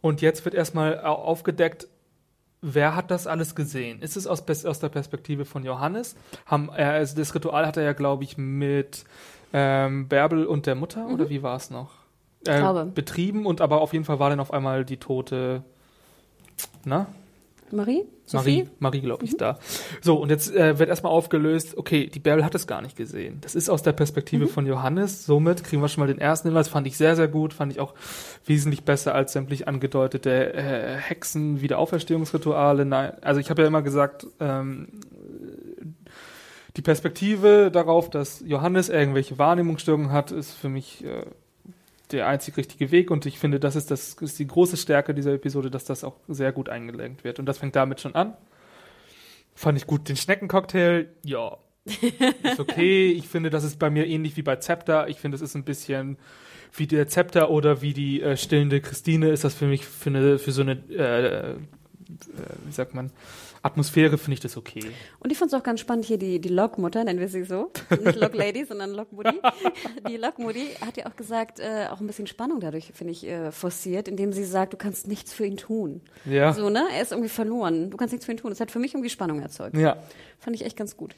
[0.00, 1.86] Und jetzt wird erstmal au- aufgedeckt,
[2.62, 4.00] wer hat das alles gesehen?
[4.00, 6.16] Ist es aus, aus der Perspektive von Johannes?
[6.46, 9.04] Haben, er, also das Ritual hat er ja, glaube ich, mit
[9.52, 11.90] ähm, Bärbel und der Mutter, oder wie war es noch?
[12.46, 15.64] Äh, betrieben und aber auf jeden Fall war dann auf einmal die tote,
[16.84, 17.06] na?
[17.72, 18.04] Marie?
[18.04, 18.68] Marie, Sophie?
[18.78, 19.58] Marie glaube ich, da.
[20.00, 23.38] So, und jetzt äh, wird erstmal aufgelöst, okay, die Bärbel hat es gar nicht gesehen.
[23.40, 25.26] Das ist aus der Perspektive von Johannes.
[25.26, 26.68] Somit kriegen wir schon mal den ersten Hinweis.
[26.68, 27.54] Fand ich sehr, sehr gut.
[27.54, 27.94] Fand ich auch
[28.44, 32.84] wesentlich besser als sämtlich angedeutete äh, Hexen, Wiederauferstehungsrituale.
[32.84, 34.88] Nein, also ich habe ja immer gesagt, ähm,
[36.76, 41.24] die Perspektive darauf, dass Johannes irgendwelche Wahrnehmungsstörungen hat, ist für mich äh,
[42.12, 45.32] der einzig richtige Weg und ich finde, das ist, das ist die große Stärke dieser
[45.32, 47.38] Episode, dass das auch sehr gut eingelenkt wird.
[47.38, 48.36] Und das fängt damit schon an.
[49.54, 50.08] Fand ich gut.
[50.08, 51.56] Den Schneckencocktail, ja.
[52.42, 53.10] Ist okay.
[53.12, 55.08] Ich finde, das ist bei mir ähnlich wie bei Zepter.
[55.08, 56.18] Ich finde, es ist ein bisschen
[56.72, 60.38] wie der Zepter oder wie die äh, stillende Christine ist das für mich für, eine,
[60.38, 61.54] für so eine, äh, äh,
[62.64, 63.10] wie sagt man,
[63.66, 64.80] Atmosphäre finde ich das okay.
[65.18, 67.70] Und ich fand es auch ganz spannend hier, die, die Lokmutter, nennen wir sie so.
[68.04, 69.40] Nicht Locklady, sondern Lokmutti.
[70.08, 73.50] Die Lokmutti hat ja auch gesagt, äh, auch ein bisschen Spannung dadurch, finde ich, äh,
[73.50, 76.00] forciert, indem sie sagt, du kannst nichts für ihn tun.
[76.24, 76.52] Ja.
[76.52, 76.84] So, ne?
[76.94, 77.90] Er ist irgendwie verloren.
[77.90, 78.50] Du kannst nichts für ihn tun.
[78.50, 79.76] Das hat für mich irgendwie Spannung erzeugt.
[79.76, 79.96] Ja.
[80.38, 81.14] Fand ich echt ganz gut.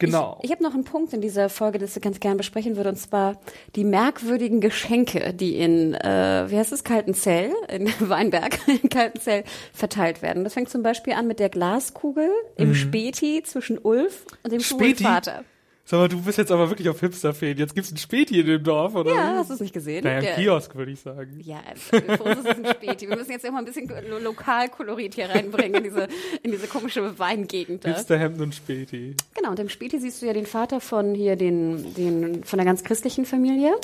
[0.00, 0.38] Genau.
[0.40, 2.88] Ich, ich habe noch einen Punkt in dieser Folge, das ich ganz gerne besprechen würde,
[2.88, 3.38] und zwar
[3.76, 10.20] die merkwürdigen Geschenke, die in, äh, wie heißt es, Kaltenzell, in Weinberg, in Kaltenzell verteilt
[10.22, 10.42] werden.
[10.42, 14.62] Das fängt zum Beispiel an mit der Glaskugel im Späti zwischen Ulf und dem Mhm.
[14.64, 15.04] Späti?
[15.04, 15.44] Schulvater.
[15.92, 17.58] Sag mal, du bist jetzt aber wirklich auf Hipster-Fan.
[17.58, 19.14] Jetzt gibt's ein Späti in dem Dorf, oder?
[19.14, 20.04] Ja, hast du es nicht gesehen?
[20.04, 21.38] Naja, Der- ein Kiosk, würde ich sagen.
[21.44, 23.10] Ja, für uns ist es ein Späti.
[23.10, 26.08] Wir müssen jetzt auch mal ein bisschen lo Lokalkolorit hier reinbringen in diese,
[26.42, 27.84] in diese komische Weingegend.
[27.84, 29.14] Hipsterhemden und Späti.
[29.34, 32.64] Genau, und im Späti siehst du ja den Vater von hier, den, den, von der
[32.64, 33.74] ganz christlichen Familie.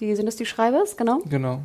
[0.00, 1.20] Die sind es die Schreibers, genau.
[1.30, 1.62] Genau.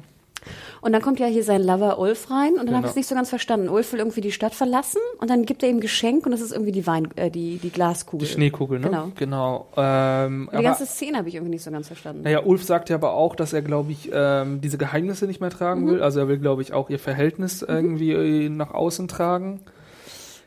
[0.81, 2.77] Und dann kommt ja hier sein Lover Ulf rein und dann Genau.
[2.77, 3.67] habe ich es nicht so ganz verstanden.
[3.69, 6.51] Ulf will irgendwie die Stadt verlassen und dann gibt er ihm Geschenk und das ist
[6.51, 8.25] irgendwie die Wein, äh, die, die Glaskugel.
[8.27, 8.87] Die Schneekugel, ne?
[8.87, 9.11] Genau.
[9.15, 9.67] Genau.
[9.77, 12.23] Ähm, Die ganze Szene habe ich irgendwie nicht so ganz verstanden.
[12.23, 15.49] naja, Ulf sagt ja aber auch, dass er, glaube ich, ähm, diese Geheimnisse nicht mehr
[15.49, 15.87] tragen Mhm.
[15.87, 16.03] will.
[16.03, 19.61] Also er will, glaube ich, auch ihr Verhältnis irgendwie äh, nach außen tragen.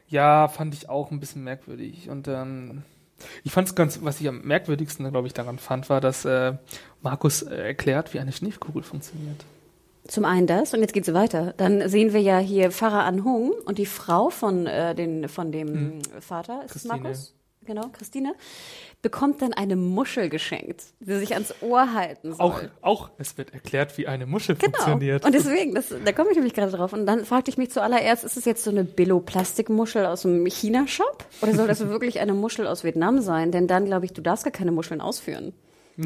[0.09, 2.09] Ja, fand ich auch ein bisschen merkwürdig.
[2.11, 2.85] Und dann,
[3.45, 6.55] ich fand es ganz, was ich am merkwürdigsten, glaube ich, daran fand, war, dass äh,
[7.03, 9.45] Markus äh, erklärt, wie eine Schneekugel funktioniert.
[10.09, 11.55] Zum einen das und jetzt geht's weiter.
[11.57, 15.53] Dann sehen wir ja hier Pfarrer An Hung und die Frau von, äh, den, von
[15.53, 16.83] dem Vater, ist es.
[16.83, 17.03] Christine.
[17.03, 17.35] Markus?
[17.65, 18.35] Genau, Christine,
[19.03, 22.41] bekommt dann eine Muschel geschenkt, die sich ans Ohr halten soll.
[22.41, 24.73] Auch, auch, es wird erklärt, wie eine Muschel Genau.
[24.73, 25.25] funktioniert.
[25.25, 26.93] Und deswegen, das, da komme ich nämlich gerade drauf.
[26.93, 31.25] Und dann fragte ich mich zuallererst, ist es jetzt so eine Billo-Plastikmuschel aus dem China-Shop?
[31.41, 33.53] Oder soll das wirklich eine Muschel aus Vietnam sein?
[33.53, 35.53] Denn dann, glaube ich, du darfst gar keine Muscheln ausführen.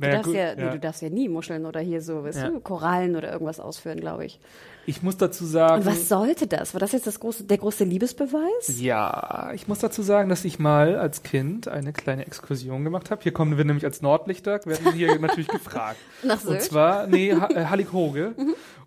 [0.00, 0.70] Du, Naja, darfst gut, ja, Nee, ja.
[0.70, 2.48] du darfst ja nie Muscheln oder hier so, weißt Ja.
[2.48, 4.40] du, Korallen oder irgendwas ausführen, glaube ich.
[4.86, 5.82] Ich muss dazu sagen.
[5.82, 6.74] Und was sollte das?
[6.74, 8.80] War das jetzt das große, der große Liebesbeweis?
[8.80, 13.22] Ja, ich muss dazu sagen, dass ich mal als Kind eine kleine Exkursion gemacht habe.
[13.22, 15.98] Hier kommen wir nämlich als Nordlichter, werden hier natürlich gefragt.
[16.24, 16.62] Nach Und Sylt?
[16.62, 18.34] zwar, nee, ha äh, Hallighoge.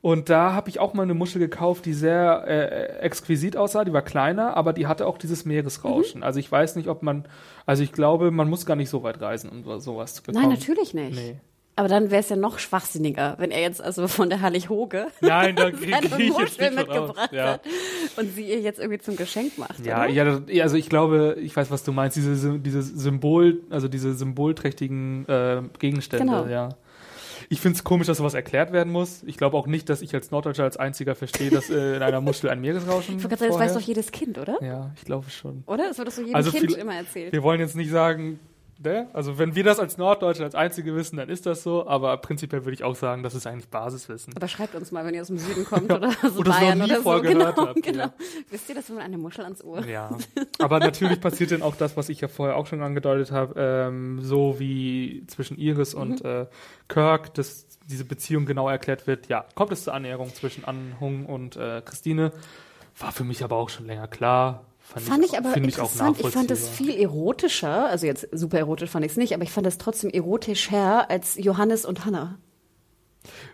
[0.02, 3.86] Und da habe ich auch mal eine Muschel gekauft, die sehr äh, exquisit aussah.
[3.86, 6.20] Die war kleiner, aber die hatte auch dieses Meeresrauschen.
[6.20, 6.24] Mhm.
[6.26, 7.26] Also ich weiß nicht, ob man,
[7.66, 10.50] also ich glaube, man muss gar nicht so weit reisen, um so- sowas zu bekommen.
[10.50, 11.16] Nein, natürlich nicht.
[11.16, 11.38] Nee.
[11.76, 15.56] Aber dann wäre es ja noch schwachsinniger, wenn er jetzt also von der Hallig-Hoge Nein,
[15.56, 17.54] da seine ich jetzt Muschel mitgebracht Ja.
[17.54, 17.62] hat
[18.18, 19.84] und sie ihr jetzt irgendwie zum Geschenk macht.
[19.84, 20.24] Ja, ja,
[20.62, 22.16] also ich glaube, ich weiß, was du meinst.
[22.16, 26.46] Diese, diese Symbol, also diese symbolträchtigen äh, Gegenstände, Genau.
[26.46, 26.70] ja.
[27.50, 29.22] Ich finde es komisch, dass sowas erklärt werden muss.
[29.24, 32.22] Ich glaube auch nicht, dass ich als Norddeutscher als einziger verstehe, dass äh, in einer
[32.22, 34.64] Muschel ein Meeresrauschen Ich wollte gerade sagen, das weiß doch jedes Kind, oder?
[34.64, 35.64] Ja, ich glaube schon.
[35.68, 35.88] Oder?
[35.90, 37.34] Das wird doch so jedem Also Kind viel- immer erzählt.
[37.34, 38.40] Wir wollen jetzt nicht sagen,
[38.84, 39.08] ne?
[39.14, 41.88] Also wenn wir das als Norddeutsche als einzige wissen, dann ist das so.
[41.88, 44.36] Aber prinzipiell würde ich auch sagen, das ist eigentlich Basiswissen.
[44.36, 46.86] Aber schreibt uns mal, wenn ihr aus dem Süden kommt oder so Oder Bayern nie
[46.86, 47.22] oder so.
[47.22, 48.04] Genau, habt, genau.
[48.04, 48.14] ja.
[48.50, 49.86] Wisst ihr, dass man eine Muschel ans Ohr?
[49.86, 50.16] Ja,
[50.60, 54.20] aber natürlich passiert dann auch das, was ich ja vorher auch schon angedeutet habe, ähm,
[54.22, 56.48] so wie zwischen Iris und äh,
[56.88, 59.28] Kirk, dass diese Beziehung genau erklärt wird.
[59.28, 62.32] Ja, kommt es zur Annäherung zwischen An Hung und äh, Christine.
[63.00, 64.66] War für mich aber auch schon länger klar.
[64.84, 66.20] Fand ich aber finde ich auch interessant.
[66.20, 66.94] Ich, fand es nachvollziehbar.
[66.96, 70.10] viel erotischer, also jetzt super erotisch fand ich es nicht, aber ich fand es trotzdem
[70.10, 72.38] erotischer als Johannes und Hannah.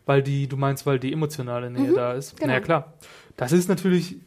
[0.06, 2.36] Weil die, du meinst, weil die emotionale Nähe da ist.
[2.36, 2.48] genau.
[2.48, 2.94] Naja, klar.
[3.38, 4.18] Das ist natürlich,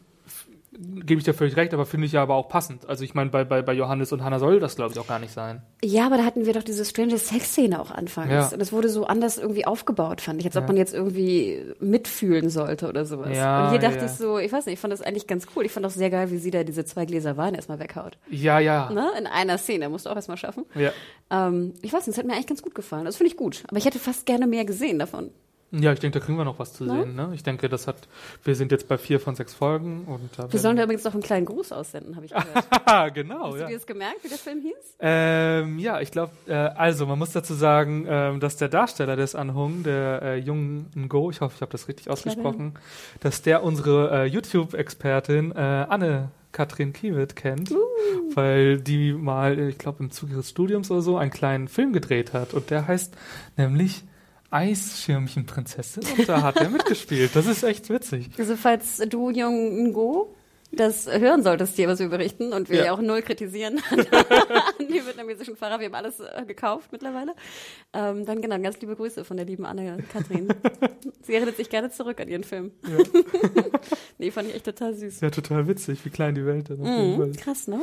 [0.78, 2.88] gebe ich dir völlig recht, aber finde ich ja aber auch passend.
[2.88, 5.18] Also ich meine, bei, bei, bei Johannes und Hannah soll das, glaube ich, auch gar
[5.18, 5.62] nicht sein.
[5.84, 8.30] Ja, aber da hatten wir doch diese Stranger Sex-Szene auch anfangs.
[8.32, 8.48] Ja.
[8.48, 10.46] Und es wurde so anders irgendwie aufgebaut, fand ich.
[10.46, 10.66] Als ob Ja.
[10.68, 13.36] man jetzt irgendwie mitfühlen sollte oder sowas.
[13.36, 14.04] Ja, und hier dachte ja.
[14.06, 15.66] ich so, ich weiß nicht, ich fand das eigentlich ganz cool.
[15.66, 18.16] Ich fand auch sehr geil, wie sie da diese zwei Gläser Wein erstmal weghaut.
[18.30, 18.90] Ja, ja.
[18.90, 19.10] Ne?
[19.18, 20.64] In einer Szene, musst du auch erstmal schaffen.
[20.74, 20.90] ja.
[21.30, 23.04] Ähm, ich weiß nicht, es hat mir eigentlich ganz gut gefallen.
[23.04, 23.62] Das finde ich gut.
[23.68, 25.30] Aber ich hätte fast gerne mehr gesehen davon.
[25.72, 27.14] Ja, ich denke, da kriegen wir noch was zu sehen.
[27.14, 27.30] Ne?
[27.34, 27.96] Ich denke, das hat.
[28.44, 31.14] Wir sind jetzt bei vier von sechs Folgen und da Wir sollen da übrigens noch
[31.14, 33.14] einen kleinen Gruß aussenden, habe ich gehört.
[33.14, 33.46] Genau.
[33.52, 33.62] Hast Ja.
[33.64, 34.96] du dir das gemerkt, wie der Film hieß?
[35.00, 39.34] Ähm, ja, ich glaube, äh, also man muss dazu sagen, ähm, dass der Darsteller des
[39.34, 42.74] Anhung, der äh, jungen Ngo, ich hoffe, ich habe das richtig ausgesprochen,
[43.20, 47.76] dass der unsere äh, YouTube-Expertin äh, Anne Katrin Kiewit kennt, Uh.
[48.34, 51.94] weil die mal, äh, ich glaube, im Zuge ihres Studiums oder so einen kleinen Film
[51.94, 53.14] gedreht hat und der heißt
[53.56, 54.04] nämlich
[54.52, 57.34] Eisschirmchenprinzessin und da hat er mitgespielt.
[57.34, 58.30] Das ist echt witzig.
[58.38, 60.34] Also falls du, Jung Ngo,
[60.74, 62.84] das hören solltest, hier was wir berichten und wir Ja.
[62.86, 64.06] ja auch null kritisieren an
[64.88, 67.32] die vietnamesischen Fahrer, wir haben alles äh, gekauft mittlerweile,
[67.92, 70.48] ähm, dann genau, ganz liebe Grüße von der lieben Anne-Kathrin.
[71.22, 72.72] Sie erinnert sich gerne zurück an ihren Film.
[72.84, 73.04] Ja.
[74.18, 75.20] nee, fand ich echt total süß.
[75.20, 76.80] Ja, total witzig, wie klein die Welt ist.
[76.80, 77.32] auf jeden Mhm, Fall.
[77.32, 77.80] krass, ne?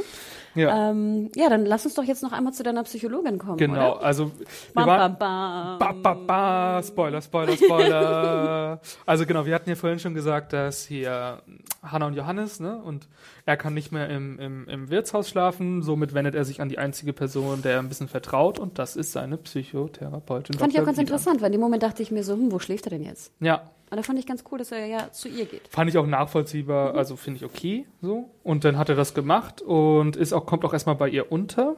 [0.55, 3.95] Ja, Ähm, ja, dann lass uns doch jetzt noch einmal zu deiner Psychologin kommen, genau.
[3.97, 4.03] oder?
[4.03, 4.31] Also
[4.73, 5.79] Bam, bam, bam.
[5.79, 8.81] Ba, ba, ba, Spoiler, Spoiler, Spoiler.
[9.05, 11.41] also genau, wir hatten ja vorhin schon gesagt, dass hier
[11.83, 13.07] Hannah und Johannes, ne, und
[13.45, 16.77] er kann nicht mehr im, im, im Wirtshaus schlafen, somit wendet er sich an die
[16.77, 20.57] einzige Person, der er ein bisschen vertraut, und das ist seine Psychotherapeutin.
[20.57, 20.85] Fand ich auch Dr.
[20.85, 21.09] ganz Wieland.
[21.09, 23.31] interessant, weil in dem Moment dachte ich mir so, hm, wo schläft er denn jetzt?
[23.39, 25.67] Ja, Und da fand ich ganz cool, dass er ja zu ihr geht.
[25.69, 28.29] fand ich auch nachvollziehbar, also finde ich okay, so.
[28.43, 31.75] Und dann hat er das gemacht und ist auch, kommt auch erstmal bei ihr unter.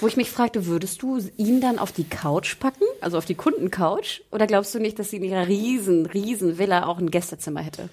[0.00, 3.34] Wo ich mich fragte, würdest du ihn dann auf die Couch packen, also auf die
[3.34, 4.22] Kundencouch?
[4.30, 7.88] Oder glaubst du nicht, dass sie in ihrer riesen, riesen Villa auch ein Gästezimmer hätte?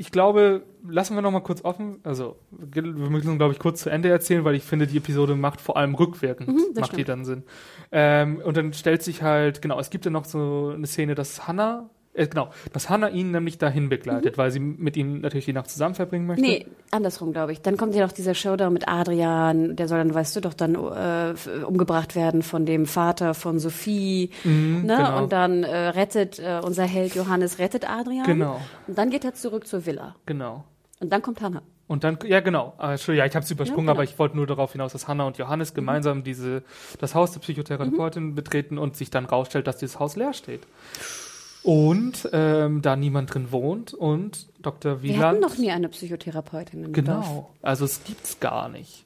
[0.00, 2.00] Ich glaube, lassen wir noch mal kurz offen.
[2.04, 5.60] Also, wir müssen, glaube ich, kurz zu Ende erzählen, weil ich finde, die Episode macht
[5.60, 7.08] vor allem rückwirkend, Mhm, macht die stimmt.
[7.10, 7.42] dann Sinn.
[7.92, 11.46] Ähm, und dann stellt sich halt, genau, es gibt ja noch so eine Szene, dass
[11.46, 15.52] Hannah, äh, genau, dass Hannah ihn nämlich dahin begleitet, weil sie mit ihm natürlich die
[15.52, 16.42] Nacht zusammen verbringen möchte.
[16.42, 16.48] Mhm.
[16.50, 17.62] Nee, andersrum, glaube ich.
[17.62, 20.74] Dann kommt ja noch dieser Showdown mit Adrian, der soll dann, weißt du, doch dann
[20.74, 24.30] äh, umgebracht werden von dem Vater von Sophie.
[24.44, 24.82] ne?
[24.82, 25.22] genau.
[25.22, 28.24] Und dann äh, rettet äh, unser Held Johannes, rettet Adrian.
[28.24, 30.16] Genau, Und dann geht er zurück zur Villa.
[30.26, 30.64] genau.
[30.98, 31.62] Und dann kommt Hannah.
[31.86, 34.00] Und dann, ja genau, äh, Entschuldigung, ja, ich habe es übersprungen, Ja, genau.
[34.00, 36.62] aber ich wollte nur darauf hinaus, dass Hannah und Johannes gemeinsam diese,
[36.98, 40.60] das Haus der Psychotherapeutin betreten und sich dann rausstellt, dass dieses Haus leer steht.
[41.62, 45.02] Und ähm, da niemand drin wohnt und Dr.
[45.02, 45.22] Wir Wieland.
[45.22, 47.04] hatten noch nie eine Psychotherapeutin im Dorf.
[47.04, 49.04] Genau, also es gibt's gar nicht.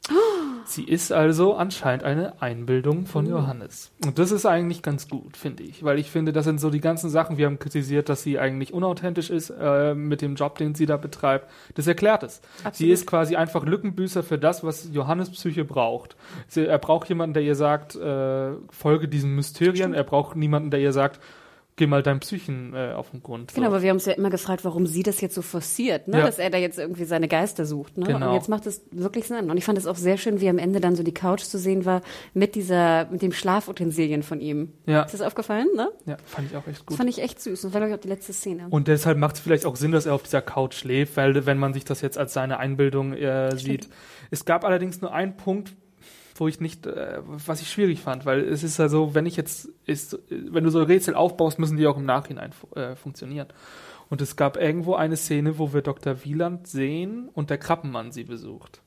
[0.65, 3.93] Sie ist also anscheinend eine Einbildung von Johannes.
[4.05, 5.85] Und das ist eigentlich ganz gut, finde ich.
[5.85, 8.73] Weil ich finde, das sind so die ganzen Sachen, wir haben kritisiert, dass sie eigentlich
[8.73, 11.49] unauthentisch ist äh, mit dem Job, den sie da betreibt.
[11.75, 12.41] Das erklärt es.
[12.59, 12.93] Sie Absolut.
[12.93, 16.17] ist quasi einfach Lückenbüßer für das, was Johannes Psyche braucht.
[16.49, 19.93] Sie, er braucht jemanden, der ihr sagt, äh, folge diesen Mysterien.
[19.93, 21.21] Er braucht niemanden, der ihr sagt,
[21.77, 23.51] geh mal deinem Psychen äh, auf den Grund.
[23.51, 23.57] So.
[23.57, 26.19] Genau, aber wir haben uns ja immer gefragt, warum sie das jetzt so forciert, ne?
[26.19, 26.27] Ja.
[26.27, 27.99] dass er da jetzt irgendwie seine Geister sucht.
[27.99, 28.07] Ne?
[28.07, 28.29] Genau.
[28.29, 29.51] Und jetzt macht es wirklich Sinn.
[29.51, 31.59] Und ich fand es auch sehr schön, wie am Ende dann so die Couch zu
[31.59, 34.73] sehen war mit dieser, mit dem Schlafutensilien von ihm.
[34.87, 35.03] Ja.
[35.03, 35.69] Ist das aufgefallen?
[35.75, 35.91] Ne?
[36.07, 36.97] ja, fand ich auch echt Das gut.
[36.97, 37.65] fand ich echt süß.
[37.65, 38.67] Und das war, glaube ich, auch die letzte Szene.
[38.71, 41.59] Und deshalb macht es vielleicht auch Sinn, dass er auf dieser Couch schläft, weil wenn
[41.59, 43.89] man sich das jetzt als seine Einbildung äh, sieht.
[44.31, 45.75] Es gab allerdings nur einen Punkt,
[46.35, 49.37] wo ich nicht, äh, was ich schwierig fand, weil es ist ja so, wenn ich
[49.37, 53.49] jetzt, ist, wenn du so Rätsel aufbaust, müssen die auch im Nachhinein äh, funktionieren.
[54.11, 56.25] Und es gab irgendwo eine Szene, wo wir Dr.
[56.25, 58.83] Wieland sehen und der Krabbenmann sie besucht.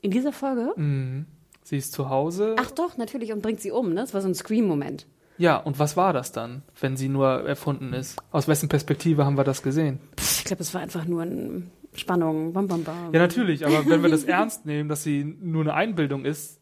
[0.00, 0.72] In dieser Folge?
[0.76, 1.26] Mhm.
[1.62, 2.56] Sie ist zu Hause.
[2.58, 4.02] Ach doch, natürlich, und bringt sie um, ne?
[4.02, 5.06] Das war so ein Scream-Moment.
[5.38, 8.22] Ja, und was war das dann, wenn sie nur erfunden ist?
[8.30, 9.98] Aus wessen Perspektive haben wir das gesehen?
[10.16, 11.62] Pff, Ich glaube, es war einfach nur eine
[11.96, 12.52] Spannung.
[12.52, 13.12] Bam, bam, bam.
[13.12, 16.60] Ja, natürlich, aber wenn wir das ernst nehmen, dass sie nur eine Einbildung ist,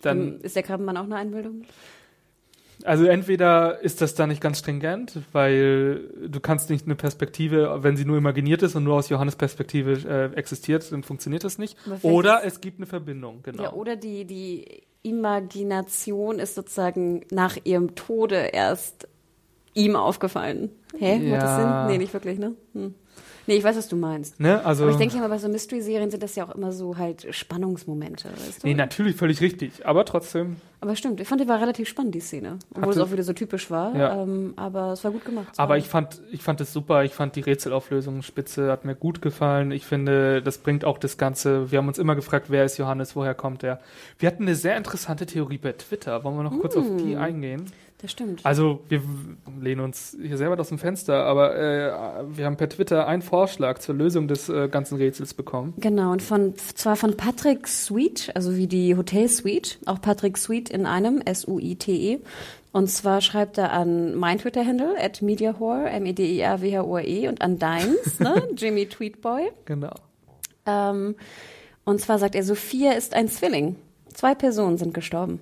[0.00, 1.64] dann, Ähm, Ist der Krabbenmann auch eine Einbildung?
[2.84, 7.96] also entweder ist das da nicht ganz stringent, weil du kannst nicht eine Perspektive, wenn
[7.96, 11.76] sie nur imaginiert ist und nur aus Johannes Perspektive äh, existiert, dann funktioniert das nicht.
[12.02, 13.62] Oder es gibt eine Verbindung, genau.
[13.62, 19.06] Ja, oder die, die Imagination ist sozusagen nach ihrem Tode erst
[19.74, 20.70] ihm aufgefallen.
[20.98, 21.18] Hä?
[21.30, 21.84] Macht das Ja.
[21.86, 21.92] Sinn?
[21.92, 22.52] Nee, nicht wirklich, ne?
[22.74, 22.94] Hm.
[23.48, 24.38] Nee, ich weiß, was du meinst.
[24.38, 24.64] ne?
[24.64, 27.26] Also, Aber ich denke immer, bei so Mystery-Serien sind das ja auch immer so halt
[27.34, 28.68] Spannungsmomente, weißt du?
[28.68, 32.20] nee, natürlich völlig richtig, aber trotzdem, Aber stimmt, ich fand, die war relativ spannend, die
[32.20, 32.58] Szene.
[32.70, 33.96] Obwohl Hatte- es auch wieder so typisch war.
[33.96, 34.22] Ja.
[34.22, 35.48] Ähm, aber es war gut gemacht.
[35.56, 37.02] Aber ich fand, ich fand es super.
[37.04, 39.72] Ich fand die Rätselauflösung spitze, hat mir gut gefallen.
[39.72, 41.70] Ich finde, das bringt auch das Ganze.
[41.72, 43.80] Wir haben uns immer gefragt, wer ist Johannes, woher kommt er?
[44.20, 46.22] Wir hatten eine sehr interessante Theorie bei Twitter.
[46.24, 47.64] Wollen wir noch kurz auf die eingehen?
[48.02, 48.44] Das stimmt.
[48.44, 49.00] Also, wir
[49.60, 51.92] lehnen uns hier selber aus dem Fenster, aber äh,
[52.36, 55.74] wir haben per Twitter einen Vorschlag zur Lösung des äh, ganzen Rätsels bekommen.
[55.78, 60.68] Genau, und von zwar von Patrick Sweet, also wie die Hotel Suite, auch Patrick Sweet
[60.68, 62.18] in einem, S-U-I-T-E.
[62.72, 68.86] Und zwar schreibt er an mein Twitter-Handle, at mediahore, M-E-D-I-A-W-H-O-R-E, und an deins, ne, Jimmy
[68.88, 69.52] Tweetboy.
[69.66, 69.94] Genau.
[70.66, 71.14] Ähm,
[71.84, 73.76] und zwar sagt er, Sophia ist ein Zwilling.
[74.12, 75.38] Zwei Personen sind gestorben.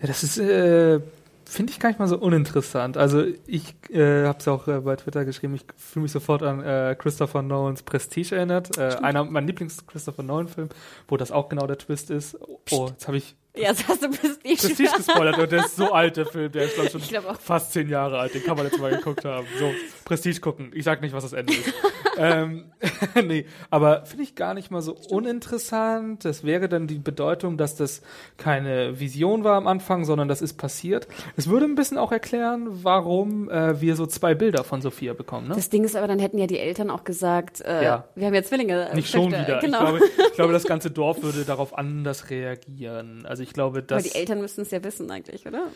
[0.00, 1.00] Ja, das ist, äh,
[1.48, 2.96] finde ich gar nicht mal so uninteressant.
[2.96, 6.62] Also ich äh, habe es auch äh, bei Twitter geschrieben, ich fühle mich sofort an
[6.62, 8.76] äh, Christopher Nolans Prestige erinnert.
[8.76, 10.68] Äh, einer meiner Lieblings-Christopher Nolan-Film,
[11.08, 12.36] wo das auch genau der Twist ist.
[12.70, 14.56] Oh, jetzt habe ich Ja, das hast du Prestige.
[14.56, 17.26] Prestige gespoilert und der ist so alt, der Film, der ist glaub, schon Ich glaub
[17.26, 17.40] auch.
[17.40, 19.46] fast zehn Jahre alt, den kann man jetzt mal geguckt haben.
[19.58, 19.70] So,
[20.04, 20.70] Prestige gucken.
[20.74, 21.72] Ich sag nicht, was das Ende ist.
[22.18, 22.64] ähm,
[23.26, 26.24] nee, aber finde ich gar nicht mal so uninteressant.
[26.24, 28.02] Das wäre dann die Bedeutung, dass das
[28.36, 31.08] keine Vision war am Anfang, sondern das ist passiert.
[31.36, 35.48] Es würde ein bisschen auch erklären, warum äh, wir so zwei Bilder von Sophia bekommen.
[35.48, 35.54] Ne?
[35.54, 38.04] Das Ding ist aber, dann hätten ja die Eltern auch gesagt, äh, Ja.
[38.14, 38.90] wir haben ja Zwillinge.
[38.94, 39.46] nicht schon Töchter.
[39.46, 39.58] wieder.
[39.60, 39.82] Genau.
[39.94, 43.24] Ich, glaube, ich glaube, das ganze Dorf würde darauf anders reagieren.
[43.26, 45.66] Also ich glaube, aber dass die Eltern müssten es ja wissen eigentlich, oder?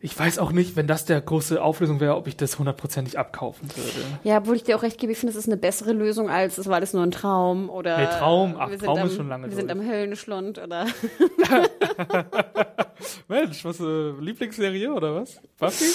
[0.00, 3.68] Ich weiß auch nicht, wenn das der große Auflösung wäre, ob ich das hundertprozentig abkaufen
[3.74, 4.06] würde.
[4.22, 6.58] Ja, obwohl ich dir auch recht gebe, ich finde, es ist eine bessere Lösung, als
[6.58, 7.96] es war alles nur ein Traum oder.
[7.96, 9.80] Nee, Traum, ach, wir sind Traum am, ist schon lange Wir sind durch.
[9.80, 10.86] am Höllenschlund oder.
[13.28, 15.40] Mensch, was äh, Lieblingsserie oder was?
[15.58, 15.86] Buffy?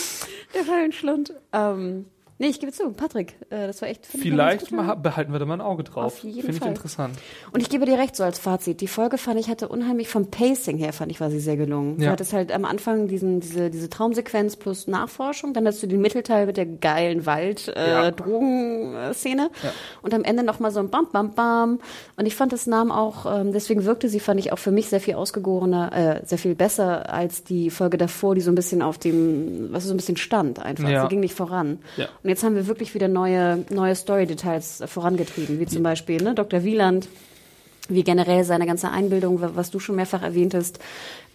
[0.56, 1.34] Der Höllenschlund.
[1.54, 2.06] Ähm,
[2.40, 4.06] nee, ich gebe zu, Patrick, äh, das war echt.
[4.08, 6.06] Vielleicht mal, behalten wir da mal ein Auge drauf.
[6.06, 6.70] Auf jeden Finde ich Fall.
[6.70, 7.18] interessant.
[7.52, 8.82] Und ich gebe dir recht, so als Fazit.
[8.82, 11.98] Die Folge fand ich hatte unheimlich vom Pacing her, fand ich, war sie sehr gelungen.
[11.98, 12.12] Du Ja.
[12.12, 16.46] hattest halt am Anfang diesen, diese, diese Traumsequenz plus Nachforschung, dann hast du den Mittelteil
[16.48, 18.12] mit der geilen Wald, äh, Ja.
[18.12, 19.72] Drogenszene Ja.
[20.02, 21.80] und am Ende nochmal so ein Bam, Bam, Bam.
[22.18, 24.88] Und ich fand, das nahm auch, ähm, deswegen wirkte sie, fand ich, auch für mich
[24.90, 28.82] sehr viel ausgegorener, äh, sehr viel besser als die Folge davor, die so ein bisschen
[28.82, 30.90] auf dem, was so ein bisschen stand einfach.
[30.90, 31.04] Ja.
[31.04, 31.80] Sie ging nicht voran.
[31.98, 32.06] Ja.
[32.24, 36.34] Und jetzt haben wir wirklich wieder neue, neue Story-Details äh, vorangetrieben, wie zum Beispiel ne,
[36.36, 36.64] Dr.
[36.64, 37.08] Wieland,
[37.90, 40.80] wie generell seine ganze Einbildung, wa- was du schon mehrfach erwähntest.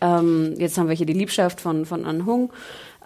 [0.01, 2.51] Ähm, jetzt haben wir hier die Liebschaft von, von An Hung.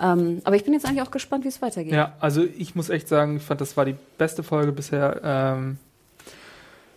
[0.00, 1.92] Ähm, aber ich bin jetzt eigentlich auch gespannt, wie es weitergeht.
[1.92, 5.20] Ja, also ich muss echt sagen, ich fand, das war die beste Folge bisher.
[5.24, 5.78] Ähm,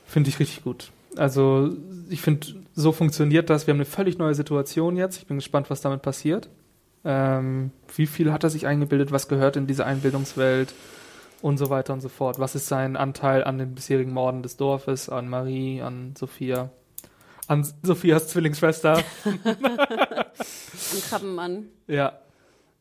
[0.06, 0.92] finde ich richtig gut.
[1.18, 1.72] Also
[2.10, 3.66] ich finde, so funktioniert das.
[3.68, 5.18] Wir haben eine völlig neue Situation jetzt.
[5.18, 6.48] Ich bin gespannt, was damit passiert.
[7.04, 9.12] Ähm, wie viel hat er sich eingebildet?
[9.12, 10.74] Was gehört in diese Einbildungswelt?
[11.42, 12.38] Und so weiter und so fort.
[12.38, 16.70] Was ist sein Anteil an den bisherigen Morden des Dorfes, an Marie, an Sophia?
[17.48, 19.02] An Sophias Zwillingsschwester.
[19.26, 21.66] Ein Krabbenmann.
[21.88, 22.20] Ja.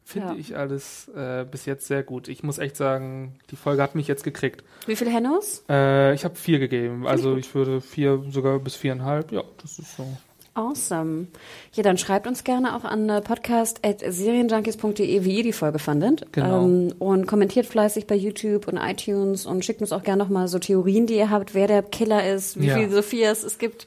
[0.05, 0.35] Finde Ja.
[0.39, 2.29] ich alles äh, bis jetzt sehr gut.
[2.29, 4.64] Ich muss echt sagen, die Folge hat mich jetzt gekriegt.
[4.87, 5.64] Wie viele Hennos?
[5.68, 7.07] Äh, ich habe vier gegeben.
[7.07, 9.31] Also ich würde vier, sogar bis viereinhalb.
[9.33, 10.07] Ja, das ist so.
[10.55, 11.28] Awesome.
[11.72, 16.26] Ja, dann schreibt uns gerne auch an äh, podcast.serienjunkies.de, wie ihr die Folge fandet.
[16.32, 16.64] Genau.
[16.64, 20.59] Ähm, und kommentiert fleißig bei YouTube und iTunes und schickt uns auch gerne nochmal so
[20.59, 22.76] Theorien, die ihr habt, wer der Killer ist, wie Ja.
[22.76, 23.86] viele Sophias es gibt.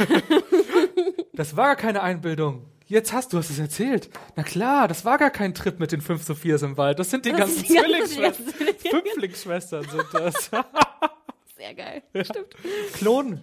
[1.36, 2.62] Das war gar keine Einbildung.
[2.86, 4.08] Jetzt hast du es erzählt.
[4.36, 7.00] Na klar, das war gar kein Trip mit den fünf Sophias im Wald.
[7.00, 8.48] Das sind die Das ganzen Zwillingsschwestern.
[8.54, 8.78] Zwillinge.
[9.04, 10.52] Fünflingsschwestern sind das.
[11.58, 12.04] Sehr geil.
[12.22, 12.50] Stimmt.
[12.94, 13.42] Klon.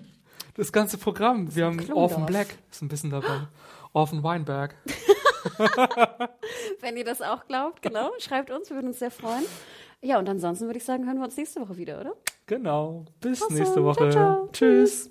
[0.55, 1.55] Das ganze Programm.
[1.55, 1.93] Wir haben.
[1.93, 2.49] Orphan Black.
[2.71, 3.49] Ist ein bisschen dabei.
[3.93, 4.75] Orphan Weinberg.
[6.81, 9.45] Wenn ihr das auch glaubt, genau, schreibt uns, wir würden uns sehr freuen.
[10.03, 12.15] Ja, und ansonsten würde ich sagen, hören wir uns nächste Woche wieder, oder?
[12.47, 13.05] Genau.
[13.21, 13.59] Bis Awesome.
[13.59, 14.11] nächste Woche.
[14.11, 14.49] Ciao, ciao.
[14.53, 15.11] Tschüss.